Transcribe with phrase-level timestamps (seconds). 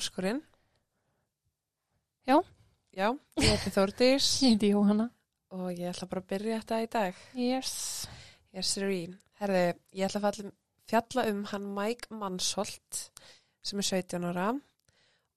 [0.00, 0.40] Mórskurinn.
[2.24, 2.38] Já.
[2.96, 5.10] Já, ég heiti Þórdís Ég heiti Jóhanna.
[5.52, 7.18] og ég ætla bara að byrja þetta í dag.
[7.36, 7.72] Yes.
[8.54, 9.02] Yes, sirrý.
[9.42, 9.60] Herði,
[10.00, 10.38] ég ætla að
[10.88, 13.02] fjalla um hann Mike Mansholt
[13.60, 14.48] sem er 17 ára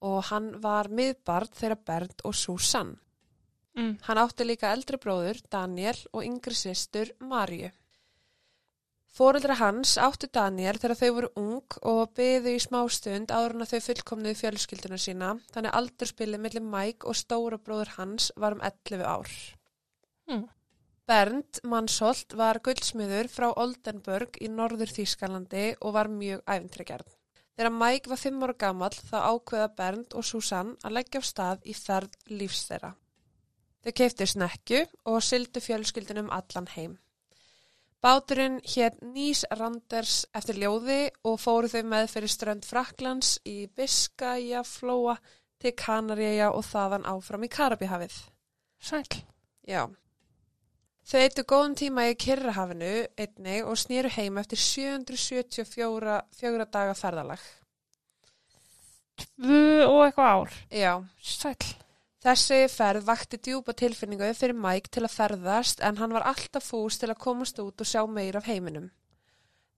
[0.04, 2.96] og hann var miðbarn þeirra Bernd og Susan.
[3.76, 3.98] Mm.
[4.08, 7.68] Hann átti líka eldri bróður, Daniel, og yngri sýstur, Marju.
[9.14, 13.74] Fóreldra hans átti Daniel þegar þau voru ung og byðu í smástund áður en að
[13.76, 19.04] þau fullkomnuði fjölskylduna sína, þannig aldurspilið millir Mike og stóra bróður hans var um 11
[19.06, 19.36] ár.
[20.32, 20.48] Mm.
[21.06, 27.14] Bernd Mansholt var guldsmiður frá Oldenburg í norður Þýskalandi og var mjög æfintryggjarn.
[27.54, 31.70] Þegar Mike var 5 ára gamall þá ákveða Bernd og Susann að leggja á stað
[31.70, 32.96] í ferð lífs þeirra.
[33.86, 37.03] Þau keiftu snekju og syldu fjölskyldunum allan heim.
[38.04, 44.60] Báturinn hér Nýs Randers eftir ljóði og fóru þau með fyrir strönd Fraklands í Biskaya
[44.68, 45.14] flóa
[45.64, 48.18] til Kanaríja og þaðan áfram í Karabíhafið.
[48.84, 49.08] Sæl.
[49.64, 49.86] Já.
[51.08, 57.48] Þau eittu góðum tíma í Kirrahafinu einnig og snýru heim eftir 774 fjögra daga ferðalag.
[59.24, 60.60] Tvö og eitthvað ár.
[60.76, 60.94] Já.
[61.24, 61.83] Sæl.
[62.24, 66.96] Þessi ferð vakti djúpa tilfinningu fyrir Mike til að ferðast en hann var alltaf fús
[67.00, 68.92] til að komast út og sjá meir af heiminum.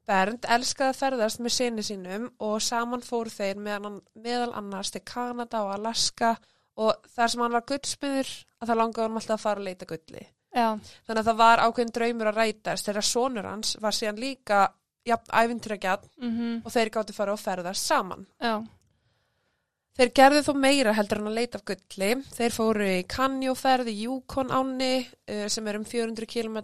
[0.06, 5.64] Bernd elskaði að ferðast með sinni sínum og saman fór þeir meðal, annars til Kanada
[5.66, 6.36] og Alaska
[6.78, 9.90] og þar sem hann var guldsmiður að það langaði hann alltaf að fara að leita
[9.90, 10.26] gulli.
[10.56, 10.68] Já.
[11.08, 14.62] Þannig að það var ákveðin draumur að rætast þegar sonur hans var síðan líka
[15.06, 18.28] jafn æfintýragjart Mm og þeir gáttu fara og ferðast saman.
[18.42, 18.62] Já.
[19.96, 22.10] Þeir gerðu þó meira heldur en að leita af gulli.
[22.36, 26.60] Þeir fóru í Kanjóferð í Yukon áni uh, sem er um 400 km.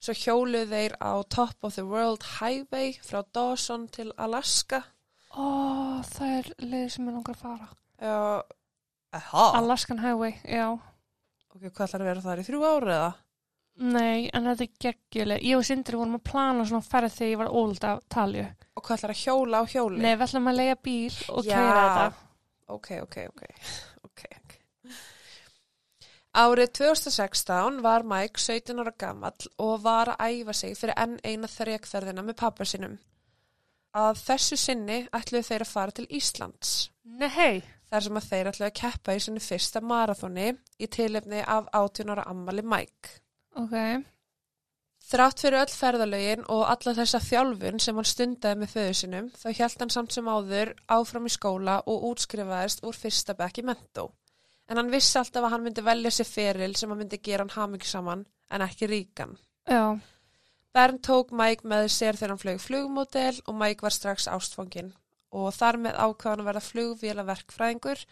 [0.00, 4.84] Svo hjóluðu þeir á Top of the World Highway frá Dawson til Alaska.
[5.34, 7.68] Ó, það er leiðið sem ég langar að fara.
[8.00, 8.38] Uh,
[9.18, 9.48] Aha.
[9.58, 10.70] Alaskan Highway, já.
[11.50, 13.10] Ok, hvað ætlar að vera þar í þrjú ári eða?
[13.80, 15.44] Nei, en þetta er geggjuleg.
[15.50, 18.48] Ég og Sindri vorum að plana svona ferð þegar ég var óld af talju.
[18.76, 20.02] Og hvað ætlar að hjóla á hjóli?
[20.02, 21.54] Nei, við ætlum að leiða bíl og Já.
[21.54, 22.29] keira þetta.
[22.70, 23.42] Ok, ok, ok.
[24.08, 24.26] ok.
[26.30, 31.50] Árið 2016 var Mike 17 ára gamall og var að æfa sig fyrir enn eina
[31.50, 33.00] þrekferðina með pappa sinum.
[33.98, 36.74] Að þessu sinni ætluðu þeir að fara til Íslands.
[37.02, 37.64] Nei.
[37.90, 42.14] Þar sem að þeir ætluðu að keppa í sinni fyrsta marathóni í tilefni af 18
[42.14, 43.16] ára ammali Mike.
[43.58, 43.74] Ok.
[45.10, 49.48] Þrátt fyrir öll ferðalögin og alla þessa þjálfun sem hann stundaði með föðu sinum, þá
[49.58, 54.04] hjælt hann samt sem áður áfram í skóla og útskrifaðist úr fyrsta bekk í mentó.
[54.70, 57.56] En hann vissi alltaf að hann myndi velja sér feril sem hann myndi gera hann
[57.56, 58.22] hamingsaman
[58.54, 59.34] en ekki ríkan.
[59.66, 59.98] Já.
[60.70, 64.92] Bernd tók Mike með sér þegar hann flög flugmódel og Mike var strax ástfangin
[65.34, 68.06] og þar með ákvaðan að verða flugvélaverkfræðingur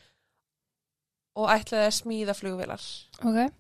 [1.38, 2.91] og ætlaði að smíða flugvélar.
[3.22, 3.54] Ok.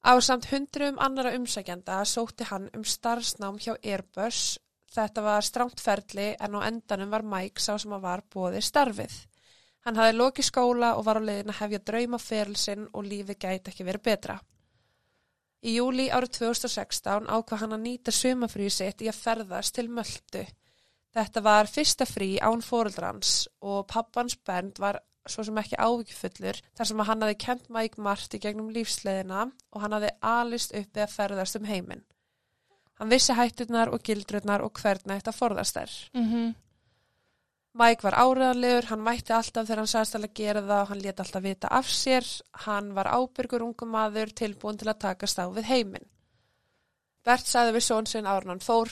[0.00, 4.58] Á samt hundruðum annara umsækjanda sótti hann um starfsnám hjá Airbus.
[4.90, 9.12] Þetta var strámt ferli en á endanum var Mike sá sem að var bóði starfið.
[9.84, 13.72] Hann hafði lokið skóla og var á leiðin að hefja draumaferil sinn og lífið gæti
[13.72, 14.38] ekki verið betra.
[15.60, 20.46] Í júli árið 2016 ákvað hann að nýta sumafríu sitt í að ferðast til Möldu.
[21.12, 26.88] Þetta var fyrsta frí án fóreldrans og pappans Bernd var svo sem ekki ávíkjufullur þar
[26.88, 31.04] sem að hann hafi kent Mike margt í gegnum lífsleðina og hann hafi alist uppi
[31.04, 32.04] að ferðast um heiminn.
[33.00, 35.94] Hann vissi hætturnar og gildrurnar og hvernig þetta forðast þær.
[36.14, 36.54] Mhm.
[37.80, 41.02] Mike var áriðanlegur, hann mætti alltaf þegar hann sagðist alveg að gera það og hann
[41.04, 42.26] lét alltaf vita af sér.
[42.66, 46.08] Hann var ábyrgur ungum maður tilbúin til að takast á við heiminn.
[47.24, 48.90] Bert sagði við són sinn árun hann fór.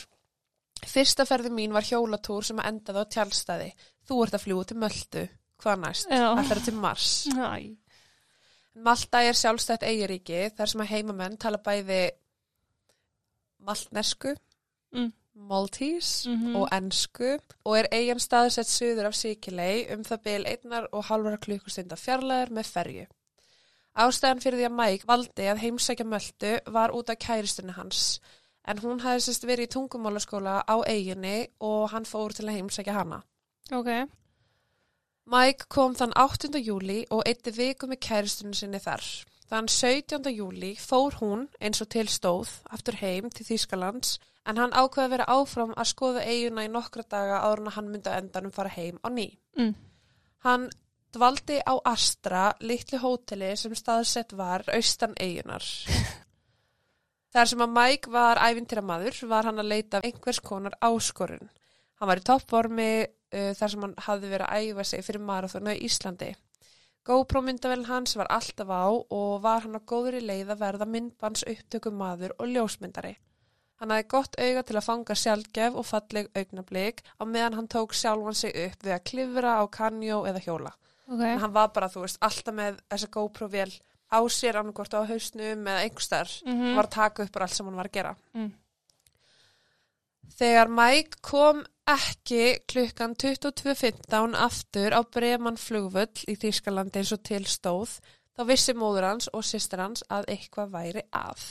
[0.86, 3.68] Fyrsta ferði mín var hjólatúr sem að endaði á tjálstæði.
[4.06, 5.28] Þú ert að fljúa til Möldu.
[5.62, 6.06] Hvað næst?
[6.12, 7.26] Ætlar til Mars.
[7.34, 7.76] Næ.
[8.84, 12.10] Malta er sjálfstætt eigiríki þar sem að heimamenn tala bæði
[13.66, 14.34] maltnesku,
[14.94, 15.12] Mm.
[15.34, 16.56] maltese Mhm.
[16.56, 21.36] og ensku og er eigin staðsett suður af Sikilei um það byl einnar og halvara
[21.36, 23.06] klukkustunda fjarlæður með ferju.
[23.96, 28.20] Ástæðan fyrir því að Mike valdi að heimsækja Möldu var út af kæristunni hans
[28.68, 32.92] en hún hafði sérst verið í tungumálaskóla á eiginni og hann fór til að heimsækja
[32.92, 33.22] hana.
[33.72, 33.86] Ok.
[35.28, 36.56] Mike kom þann 8.
[36.64, 39.04] júli og eitti viku með kæristunni sinni þar.
[39.48, 40.30] Þann 17.
[40.32, 44.16] júli fór hún eins og til stóð aftur heim til Þýskalands
[44.48, 47.76] en hann ákveði að vera áfram að skoða eiguna í nokkra daga áður en að
[47.76, 49.26] hann myndi á endanum fara heim á ný.
[49.60, 49.74] Mm.
[50.46, 50.66] Hann
[51.12, 55.64] dvaldi á Astra, litlu hóteli sem staðsett var austan eigunar.
[57.36, 61.50] Þar sem að Mike var ævintýra maður var hann að leita af einhvers konar áskorun.
[62.00, 62.92] Hann var í toppformi
[63.34, 66.34] uh, þar sem hann hafði verið að æfa sig fyrir marathonu í Íslandi.
[67.08, 71.44] GoPro myndavélin hans var alltaf á og var hann á góðri leið að verða myndbans
[71.48, 73.14] upptökum maður og ljósmyndari.
[73.80, 77.94] Hann hafði gott auga til að fanga sjálfgef og falleg augnablík á meðan hann tók
[77.94, 80.72] sjálfan sig upp við að klifra á kanjó eða hjóla.
[81.08, 81.20] Ok.
[81.24, 83.70] En hann var bara, þú veist, alltaf með þessa GoPro-vél
[84.12, 86.74] á sér annarkort á hausnum eða einhverstaðar Mhm.
[86.76, 88.16] var að taka upp bara allt sem hann var að gera.
[88.34, 88.52] Mm.
[90.38, 97.44] Þegar Mike kom ekki klukkan 22.15 aftur á Breman flugvöll í Þýskalandi eins og til
[97.48, 97.94] stóð,
[98.36, 101.46] þá vissi móður hans og sýstir hans að eitthvað væri að.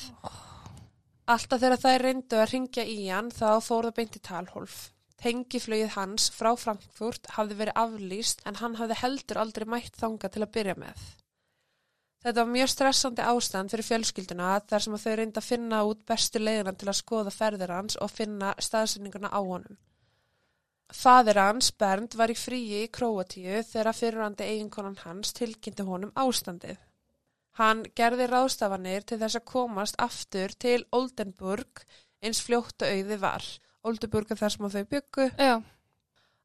[1.28, 4.78] Alltaf þegar þær reyndu að ringja í hann þá fór það beint í talhólf.
[5.18, 10.44] Tengiflögið hans frá Frankfurt hafði verið aflýst en hann hafði heldur aldrei mætt þanga til
[10.46, 11.08] að byrja með.
[12.22, 16.42] Þetta var mjög stressandi ástand fyrir fjölskylduna þar sem þau reynda að finna út bestu
[16.42, 19.78] leiðina til að skoða ferðir hans og finna staðsendinguna á honum.
[20.94, 26.78] Fadir hans, Bernd, var í fríi í Króatíu þegar fyrirrandi eiginkonan hans tilkynnti honum ástandið.
[27.60, 31.84] Hann gerði ráðstafanir til þess að komast aftur til Oldenburg
[32.24, 33.44] eins fljóttu auði var.
[33.88, 35.58] Oldenburg er þar sem þau byggu Já.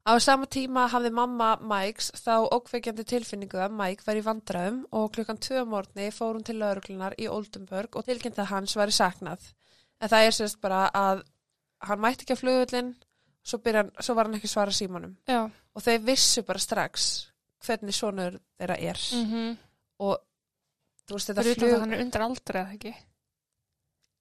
[0.03, 5.13] Á sama tíma hafði mamma Mikes þá ókveikjandi tilfinningu að Mike var í vandræðum og
[5.15, 8.97] klukkan tvö morgni fór hún til lauruglunar í Oldenburg og tilkynnt að hans var í
[8.97, 9.45] saknað.
[10.03, 11.23] En það er sérst bara að
[11.87, 12.91] hann mætti ekki að flugullin,
[13.43, 15.15] svo, hann- svo var hann ekki svara símanum.
[15.27, 15.43] Já.
[15.75, 17.27] Og þau vissu bara strax
[17.63, 18.99] hvernig sonur þeirra er.
[19.13, 19.57] Mm
[19.99, 20.17] Og
[21.07, 22.93] þú veist þetta það hann er undir aldrei eða ekki.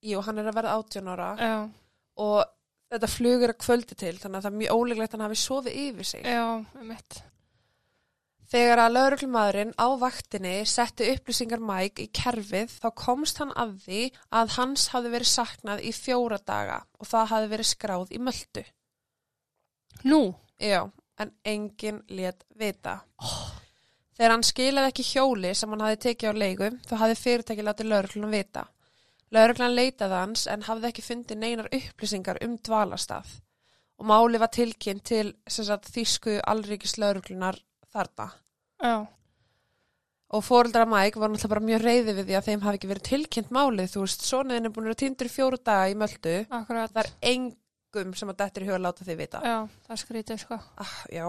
[0.02, 1.70] jú, hann er að verða 18 ára Já.
[2.18, 2.44] og
[2.92, 5.40] þetta flug er að kvöldi til, þannig að það er mjög óleglegt að hann hafi
[5.40, 6.22] sofið yfir sig.
[6.24, 6.64] Já.
[8.52, 14.00] Þegar að lauruglumadurinn á vaktinni setti upplýsingar Mike í kerfið þá komst hann að því
[14.30, 18.64] að hans hafði verið saknað í fjóra daga og það hafði verið skráð í möldu.
[20.04, 20.34] Nú?
[20.60, 20.84] Já,
[21.18, 23.00] en enginn let vita.
[24.16, 27.90] Þegar hann skilaði ekki hjóli sem hann hafði tekið á leigu þá hafði fyrirtæki látið
[27.92, 28.66] lauruglunum vita.
[29.32, 33.30] Lauruglan leitaði hans en hafði ekki fundið neinar upplýsingar um dvalastað
[34.02, 37.58] og máli var tilkynnt til sagt, þýsku alríkis lauruglunar
[37.92, 38.28] þarna.
[38.82, 38.94] Já.
[40.32, 43.08] Og fóreldra Mike var náttúrulega bara mjög reyði við því að þeim hafi ekki verið
[43.08, 46.92] tilkynnt málið, þú veist, sonuðin er búin að týndur fjóru daga í möldu, Akkurat.
[46.94, 47.10] það er
[48.00, 49.40] engum sem að dettur í huga að láta þið vita.
[49.44, 49.56] Já,
[49.86, 50.58] það skrítið, sko.
[50.80, 51.26] Ah, já.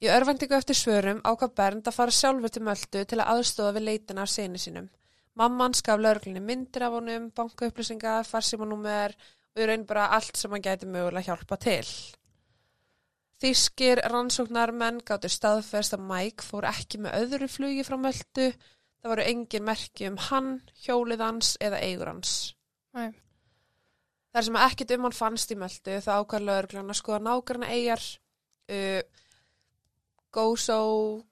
[0.00, 3.86] Í örvendingu eftir svörum ákvað Bernd að fara sjálfur til möldu til að aðstofa við
[3.88, 4.88] leitina af seni sínum.
[5.36, 9.14] Mamman skaf lauruglinni myndir af honum, bankaupplýsingar, farsimanúmer
[9.56, 11.84] og raun bara allt sem hann gæti mögulega hjálpa til.
[13.40, 18.50] Þískir rannsóknarmenn gáttu staðfest að Mike fór ekki með öðru flugi frá möldu.
[19.00, 20.50] Það voru engin merki um hann,
[20.84, 22.34] hjólið hans eða eigur hans.
[22.96, 23.12] Nei.
[24.30, 28.04] Þar sem ekkit um hann fannst í möldu þá ákvað lauruglan að skoða nágranna eigjar
[28.70, 29.00] uh,
[30.30, 30.82] Gósó,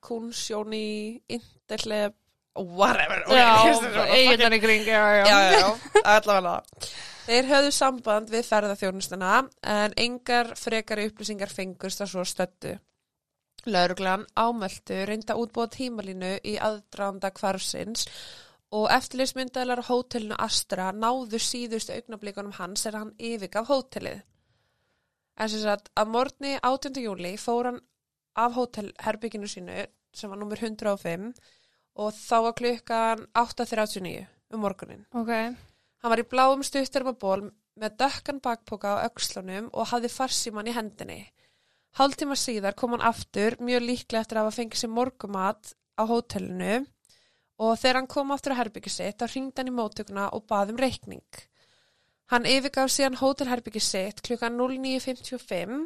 [0.02, 2.16] Kunsjóni, Interleb
[2.58, 5.36] whatever eiginnar í kring, já, já.
[5.54, 5.68] já,
[6.02, 6.56] allavega
[7.28, 9.32] Þeir höfðu samband við ferðarþjónustuna
[9.68, 12.70] en engar frekari upplýsingar fengust að svo stöttu.
[13.68, 18.47] Lauruglan ámöldu reynda útbúa tímalínu í aðdraðanda kvarfsins og
[18.92, 24.18] eftirlýsmyndaðlar á hótelinu Astra náðu síðustu augnablíkunum hans þegar hann yfirgaf hótelið.
[25.38, 26.98] En sem sagt, að morgni 18.
[27.00, 27.80] júli fór hann
[28.38, 31.30] af hótelherbygginu sínu sem var nummer 105
[31.98, 35.06] og þá var klukkan 8.39 um morgunin.
[35.16, 35.32] Ok.
[35.32, 37.48] Hann var í bláum stuttarmaból
[37.78, 41.22] með dökkan bakpoka á öxlunum og hafði farsíman í hendinni.
[41.98, 46.84] Hálftíma síðar kom hann aftur, mjög líklega eftir að hafa fengið sér morgumat á hótelinu
[47.58, 50.74] og þegar hann kom aftur á herbyggi sitt, þá hringdi hann í móttökuna og baði
[50.74, 51.42] um reikning.
[52.32, 55.76] Hann yfirgaf síðan hótelherbyggi sitt klukkan 09.55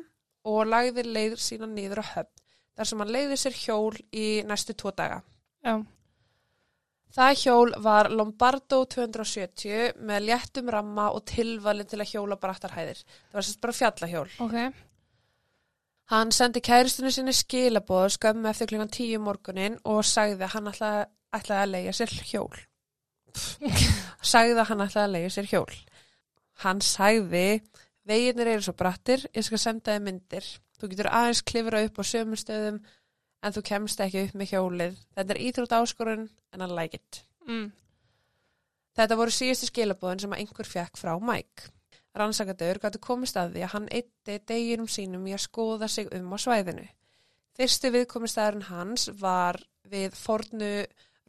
[0.50, 2.33] og lagði leið sína niður á höfn,
[2.76, 5.21] þar sem hann leiði sér hjól í næstu tvo daga.
[5.62, 5.76] Já.
[7.12, 13.02] Það hjól var Lombardo 270 með léttum ramma og tilvalin til að hjóla brattarhæðir.
[13.05, 14.31] Það var sérst bara fjallahjól.
[14.47, 14.57] Ok.
[16.12, 21.05] Hann sendi kæristunni sinni skilabóð skömmu eftir klukkan 10 morgunin og sagði að hann ætlaði,
[21.37, 22.62] ætlaði að leiða sér hjól.
[24.33, 25.77] sagði að hann ætlaði að leiða sér hjól.
[26.62, 27.47] Hann sagði,
[28.09, 30.49] veginir eru svo brattir, ég skal senda þið myndir.
[30.79, 32.81] Þú getur aðeins klifra upp á sömu stöðum
[33.43, 34.99] en þú kemst ekki upp með hjólið.
[35.17, 37.23] Þetta er íþrótt áskorun en I like it.
[37.49, 37.69] Mm.
[38.99, 41.71] Þetta voru síðustu skilabóðin sem einhver fekk frá Mike.
[42.19, 46.35] Rannsakadur gætu komist að því að hann eitti deginum sínum í að skoða sig um
[46.35, 46.85] á svæðinu.
[47.57, 49.59] Fyrsti viðkomistæðurinn hans var
[49.89, 50.73] við fornu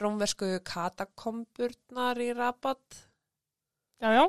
[0.04, 3.00] rómversku katakomburnar í Rabat
[4.04, 4.26] Já, já.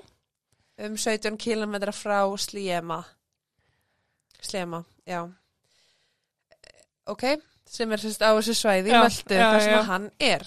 [0.86, 3.04] um 17 km frá Sliema.
[4.40, 5.24] Slema, já.
[7.06, 7.24] Ok,
[7.66, 9.82] sem er sérst á þessu svæði, já, þar sem já.
[9.88, 10.44] hann er.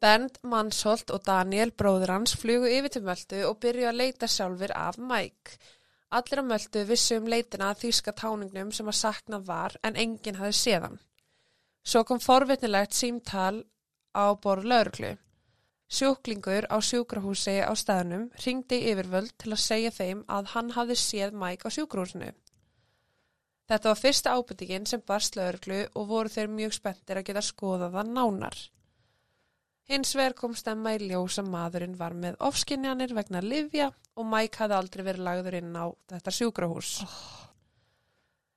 [0.00, 4.74] Bernd, Mansholt og Daniel, bróður hans, flugu yfir til möldu og byrju að leita sjálfur
[4.76, 5.56] af Mike.
[6.16, 10.38] Allir á möldu vissu um leitina að þýska táningnum sem að sakna var en enginn
[10.40, 10.98] hafði séðan.
[11.86, 13.62] Svo kom forvitnilegt símtal
[14.16, 15.12] á borð lauruglu.
[15.86, 21.36] Sjúklingur á sjúkrahúsi á staðnum ringdi yfirvöld til að segja þeim að hann hafði séð
[21.42, 22.32] Mike á sjúkrahúsinu.
[23.70, 27.90] Þetta var fyrsta ábyrtingin sem barst lauruglu og voru þeir mjög spenntir að geta skoða
[27.94, 28.58] það nánar.
[29.86, 34.58] Hins vegar kom stemma í ljós að maðurinn var með ofskinjanir vegna livja og Mike
[34.58, 36.92] hafði aldrei verið lagður inn á þetta sjúkrahús.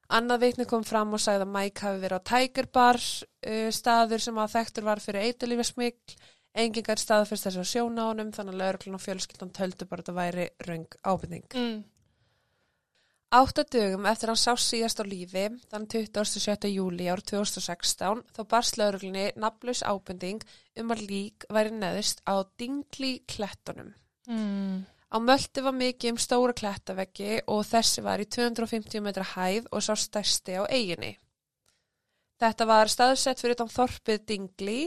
[0.10, 4.24] Annað veitni kom fram og sagði að Mike hafi verið á Tiger Bar, uh, staður
[4.26, 6.18] sem að þekktur var fyrir eitulífasmikl,
[6.58, 10.10] enginn gætt staðfyrst þess að sjóna honum þannig að lauruglun og fjölskyldan töldu bara að
[10.10, 11.46] þetta væri röng ábyrning.
[11.54, 11.80] Mm.
[13.38, 16.66] Átta dögum eftir hann sá síðast á lífi, þann 27.
[16.74, 20.42] júli ár 2016, þá barst lauruglunni nafnlaus ábending
[20.82, 23.94] um að lík væri neðist á Dingli klettunum.
[24.26, 24.88] Mm.
[25.10, 29.82] Á mölti var mikið um stóra klettaveggi og þessi var í 250 metra hæð og
[29.82, 31.16] sá stærsti á eiginni.
[32.40, 34.82] Þetta var staðsett fyrir utan þorpið Dingli,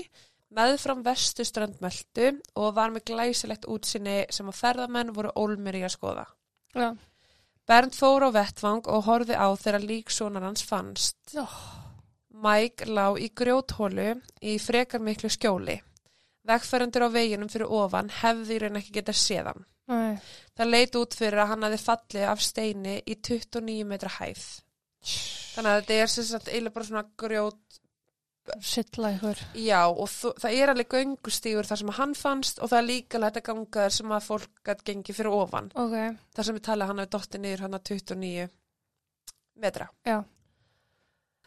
[0.55, 5.97] meðfram vestu strandmöldu og var með glæsilegt útsinni sem að ferðamenn voru ólmir í að
[5.97, 6.27] skoða.
[6.77, 6.95] Já.
[7.69, 11.19] Bernd fór á vettvang og horfi á þegar líksonar hans fannst.
[11.35, 11.45] Já.
[12.31, 15.77] Mike lá í grjóthólu í frekar miklu skjóli.
[16.49, 19.67] Vegfærandur á veginum fyrir ofan hefði í raun ekki getað séðan.
[19.91, 20.19] Nei.
[20.57, 24.45] Það leit út fyrir að hann hafi fallið af steini í 29 metra hæð.
[25.53, 27.79] Þannig að þetta er sem sagt eiginlega bara svona grjót,
[28.63, 29.39] Sittla ykkur.
[29.55, 33.43] já, og það er alveg göngustígur þar sem hann fannst og það er líka þetta
[33.47, 35.69] gangaður sem að fólk gætt gengi fyrir ofan.
[35.79, 35.95] Ok.
[36.35, 38.49] Þar sem við tala hann hafi dottið niður hann að 29
[39.63, 39.87] metra.
[40.07, 40.19] Já.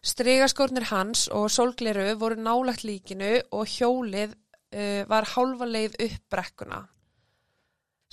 [0.06, 6.84] Strygaskórnir hans og sólgleru voru nálagt líkinu og hjólið uh, var hálfa leið upp brekkuna.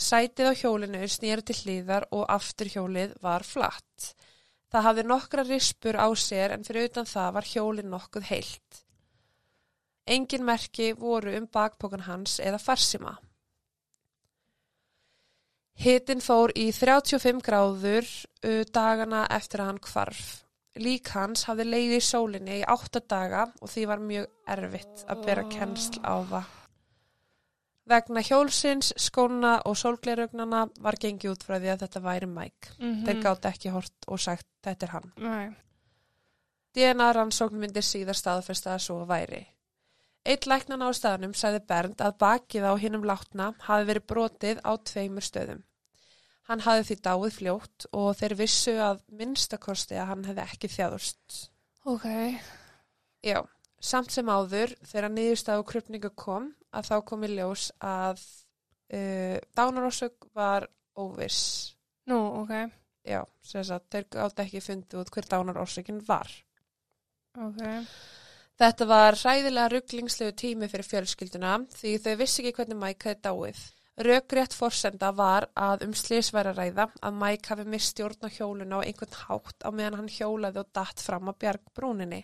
[0.02, 4.12] Sætið á hjólinu snýri til hlýðar og aftur hjólið var flatt.
[4.73, 8.80] Það hafði nokkra rispur á sér en fyrir utan það var hjólið nokkuð heilt.
[10.09, 13.12] Engin merki voru um bakpokan hans eða farsima.
[15.82, 18.09] Hitin fór í 35 gráður
[18.75, 20.25] dagana eftir að hann hvarf.
[20.82, 25.25] Lík hans hafði leiði í sólinni í átta daga og því var mjög erfitt að
[25.28, 26.62] bera kennsl á það.
[27.89, 32.77] Vegna hjólsins, skóna og sólglerugnana var gengið út frá því að þetta væri Mike.
[32.79, 35.11] Mm Þeir gátt ekki hort og sagt þetta er hann.
[35.19, 35.57] Nei.
[36.73, 39.43] DNA rannsókn myndi síðar staðfesta að svo væri.
[40.23, 44.73] Eitt læknan á staðnum sagði Bernd að bakið á hinnum látna hafi verið brotið á
[44.79, 45.65] tveimur stöðum.
[46.47, 51.39] Hann hafi því dáið fljótt og þeir vissu að minnstakosti að hann hefði ekki þjáðust.
[51.91, 52.07] Ok.
[53.27, 53.43] Já,
[53.83, 60.31] samt sem áður þegar niðurstaðu krupningu kom að þá kom í ljós að uh, dánarósök
[60.37, 61.75] var óviss.
[62.11, 62.55] Nú, ok.
[63.07, 66.31] Já, sem sagt, þeir gátt ekki fundið út hver dánarósökin var.
[67.41, 67.62] Ok.
[68.62, 73.62] Þetta var hræðilega rugglingslegu tími fyrir fjölskylduna því þau vissi ekki hvernig Mike hefði dáið.
[74.02, 78.87] Rökrétt forsenda var að um slísværa ræða að Mike hafi mist stjórn á hjóluna á
[78.87, 82.23] einhvern hátt á meðan hann hjólaði og datt fram á bjargbrúninni.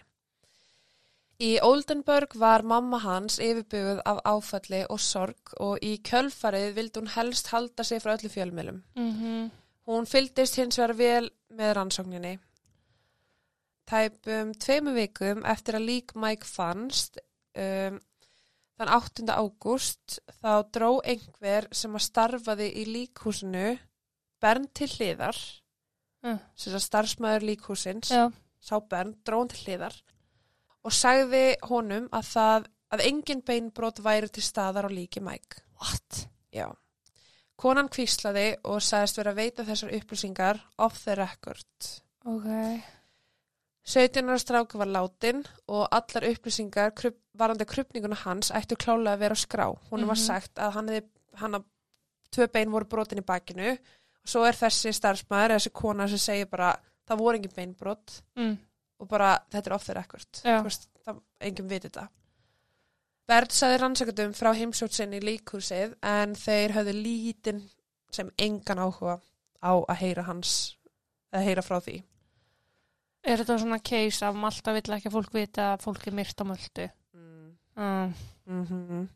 [1.38, 7.12] Í Oldenburg var mamma hans yfirbyggð af áfalli og sorg og í kjölfarið vildi hún
[7.14, 8.82] helst halda sig frá öllu fjölmjölum.
[8.98, 9.50] Mm
[9.88, 12.34] Hún fylgdist hins vegar vel með rannsókninni.
[13.88, 17.16] Tæpum tveimu vikum eftir að lík Mike fannst,
[17.56, 17.96] um,
[18.76, 19.24] þann 8.
[19.32, 23.78] ágúst, þá dró einhver sem að starfaði í líkhúsinu
[24.42, 25.38] Bernd til hliðar,
[26.22, 26.38] Mm.
[26.54, 28.28] sem að starfsmæður líkhúsins, Já.
[28.60, 29.94] sá Bernd, dró hann til hliðar
[30.88, 35.60] og sagði honum að það, að engin beinbrot væri til staðar á líki Mike.
[35.82, 36.22] What?
[36.54, 36.70] Já.
[37.58, 41.90] Konan kvíslaði og sagðist vera að veita þessar upplýsingar off the record.
[42.24, 42.46] Ok.
[43.88, 45.42] 17 ára stráku var látin
[45.72, 49.66] og allar upplýsingar krup, varandi krupninguna hans ættu klálega að vera á skrá.
[49.90, 50.24] Hún var Mhm.
[50.26, 51.64] sagt að hann hefði, hann að
[52.32, 56.46] tvö bein voru brotin í bakinu og svo er þessi starfsmæður, þessi kona sem segir
[56.50, 56.76] bara
[57.08, 58.58] það voru engin beinbrot Mm.
[58.98, 60.00] Og bara þetta er.
[60.42, 62.08] Þú Veist, það, enginn viti þetta.
[63.28, 67.64] Bernd sagði rannsakandum frá heimsótsinni líkhúsið en þeir höfðu lítinn
[68.14, 69.18] sem engan áhuga
[69.60, 70.52] á að heyra hans,
[71.34, 71.98] að heyra frá því.
[73.28, 76.44] Er þetta svona case af Malta vill ekki fólk vita að fólk er myrt á
[76.48, 76.88] Möldu?
[77.12, 77.52] Mm.
[77.76, 78.14] Mm.
[78.46, 79.06] Mm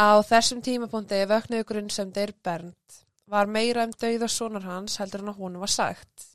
[0.00, 3.00] Á þessum tímapunkti vöknuðu grunnsemdir Bernd
[3.30, 6.26] var meira um dauða sonar hans heldur en að hún var sagt.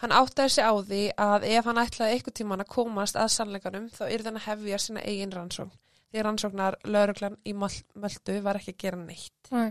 [0.00, 3.90] Hann áttaði sig á því að ef hann ætlaði eitthvað tíman að komast að sannleikanum
[3.92, 5.76] þá yrði hann að hefja sína eigin rannsókn.
[6.10, 9.50] Því rannsóknar lauruglan í Möl- Möltu var ekki að gera neitt.
[9.52, 9.70] Nei.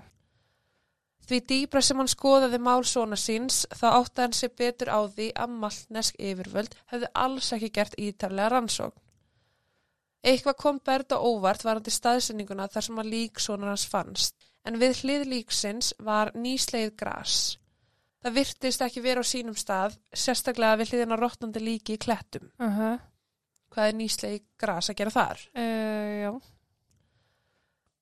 [1.30, 5.28] Því dýbra sem hann skoðaði mál svona síns þá átti hann sig betur á því
[5.36, 9.02] að maltnesk yfirvöld hefði alls ekki gert ítarlega rannsókn.
[10.26, 14.36] Eitthvað kom Bert á óvart varandi staðsendinguna þar sem að lík svona hans fannst,
[14.68, 17.36] en við hlið líksins var nýsleið gras.
[18.20, 22.50] Það virtist ekki vera á sínum stað, sérstaklega við hliðina rottnandi líki í klettum.
[22.60, 23.00] Uh -huh.
[23.70, 25.50] Hvað er nýsleið gras að gera þar?
[25.56, 26.40] uh.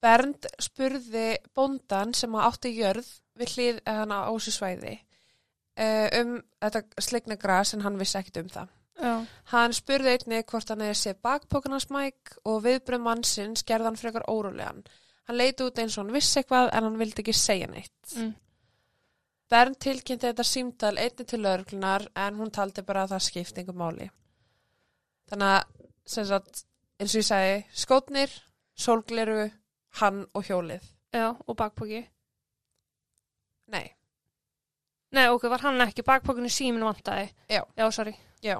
[0.01, 5.00] Bernd spurði bóndan sem að átti jörð við hlið hana á þessu svæði
[5.77, 8.74] eh, um þetta slegna gras en hann vissi ekkit um það.
[8.97, 9.13] Já.
[9.53, 14.25] Hann spurði einnig hvort hann hefði séð bakpókunars mæk og viðbröð mannsins gerði hann frekar
[14.29, 14.83] órólegan.
[15.27, 18.15] Hann leiti út eins og hann vissi eitthvað en hann vildi ekki segja neitt.
[18.15, 18.33] Mm.
[19.48, 23.80] Bernd tilkynnti þetta símtal einnig til lauruglunar en hún taldi bara að það skipti einhver
[23.80, 24.10] máli.
[25.32, 26.63] Þannig að, sem sagt,
[27.00, 28.34] eins og ég segi, skótnir,
[28.75, 29.46] sólgleru,
[30.01, 30.89] hann og hjólið.
[31.16, 32.04] Já, og bakpóki.
[33.72, 33.88] Nei,
[35.16, 37.30] Nei, ok, var hann ekki bakpókinu síminu vantaði?
[37.50, 37.62] Já.
[37.77, 38.13] Já, sorry.
[38.44, 38.58] já.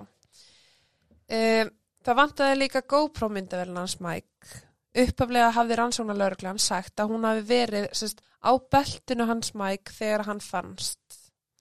[1.27, 1.72] Um,
[2.08, 4.62] það vantaði líka GoPro myndavelin hans Mike.
[4.98, 10.27] Uppaflega hafði rannsóna lauruglan sagt að hún hafi verið sest, á beltinu hans Mike þegar
[10.27, 11.00] hann fannst.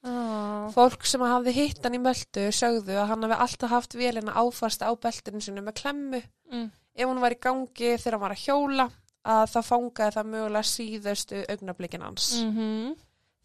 [0.07, 0.69] Oh.
[0.75, 4.85] Fólk sem hafði hitt hann í möldu sögðu að hann hafi alltaf haft vélina áfast
[4.87, 6.23] á beltinu sinu með klemmu.
[6.53, 6.69] Mm.
[6.97, 8.87] Ef hún var í gangi þegar hann var að hjóla
[9.27, 12.29] að það fangaði það mögulega síðustu augnablikin hans.
[12.39, 12.97] Mm -hmm.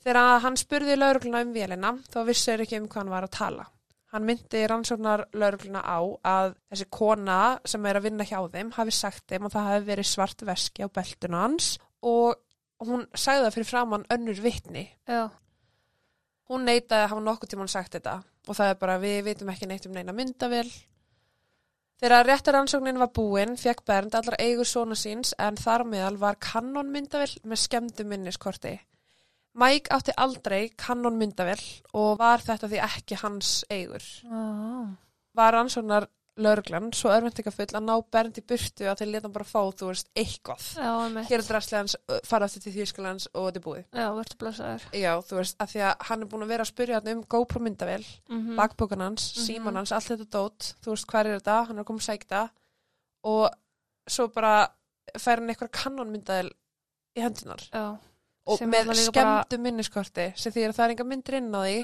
[0.01, 3.37] Þegar hann spurði laurugluna um vélina þá vissi þeir ekki um hvað hann var að
[3.37, 3.65] tala.
[4.11, 8.91] Hann myndi rannsóknar laurugluna á að þessi kona sem er að vinna hjá þeim hafi
[8.91, 12.35] sagt þeim að það hafi verið svart veski á beltuna hans og
[12.89, 14.85] hún sagði það fyrir framann önnur vitni.
[15.09, 15.29] Já.
[16.51, 19.69] Hún neitaði að hafa nokkuð tímann sagt þetta og það er bara við vitum ekki
[19.69, 20.69] neitt um neina myndavél.
[22.01, 26.89] Þegar réttaransóknin var búin fekk Bernd allar eigur svona síns en þar meðal var Canon
[26.89, 28.73] myndavél með skemmdu minniskorti.
[29.61, 31.61] Mike átti aldrei Canon myndavél
[31.93, 34.01] og var þetta því ekki hans eigur.
[34.31, 34.89] Oh.
[35.37, 39.45] Var rannsóknar lauruglan svo örvendingafull að ná Bernd í burtu að þeir leta hann bara
[39.45, 40.63] fá, þú veist, eitthvað.
[40.79, 40.91] Já.
[41.27, 43.83] Hér er drastlega hans, ö, fara aftur til Þýskalands og þetta er búið.
[43.91, 44.85] Já, verður blessaður.
[44.95, 47.23] Já, þú veist, að því að hann er búin að vera að spyrja hann um
[47.23, 48.55] GoPro myndavél, Mm -hmm.
[48.55, 49.45] bakbókan hans, Mhm.
[49.45, 52.49] síman hans, allt þetta dót, þú veist, hvað er þetta, hann er komið sækta
[53.23, 53.51] og
[54.07, 54.67] svo bara
[55.17, 56.49] fær hann eitthvað kannonmyndavél
[57.17, 57.97] í hendunar Já.
[58.47, 61.83] og með líka bara- minniskorti sem því að það er enga myndir inn á því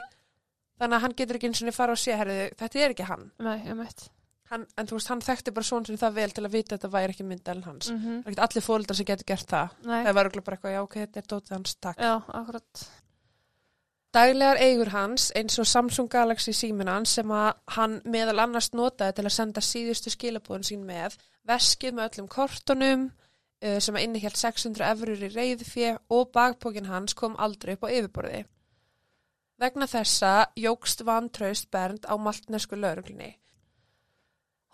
[0.79, 3.31] þannig að hann getur ekki eins og fara og sé herrið, þetta er ekki hann.
[3.39, 4.10] Nei, ég meitt.
[4.51, 6.77] Hann en þú veist, hann þekkti bara svona sem það vel til að vita að
[6.77, 9.75] þetta væri ekki myndalinn hans Mm það er ekki allir fóreldrar sem getur gert það
[9.83, 9.99] Nei.
[10.05, 12.88] það var bara eitthvað, já ok, þetta er dótið hans takk Já, akkurat.
[14.17, 19.17] Daglegar eigur hans eins og Samsung Galaxy símin hans sem að hann meðal annars notaði
[19.17, 23.07] til að senda síðustu skilabúðin sín með veskið með öllum kortunum
[23.63, 27.93] uh, sem að innihjalt 600 efrur í reyðfjö og bakpókin hans kom aldrei upp á
[27.93, 28.45] yfirborði.
[29.57, 33.36] Vegna þessa jógst vantraust Bernd á maltnesku lauruglunni.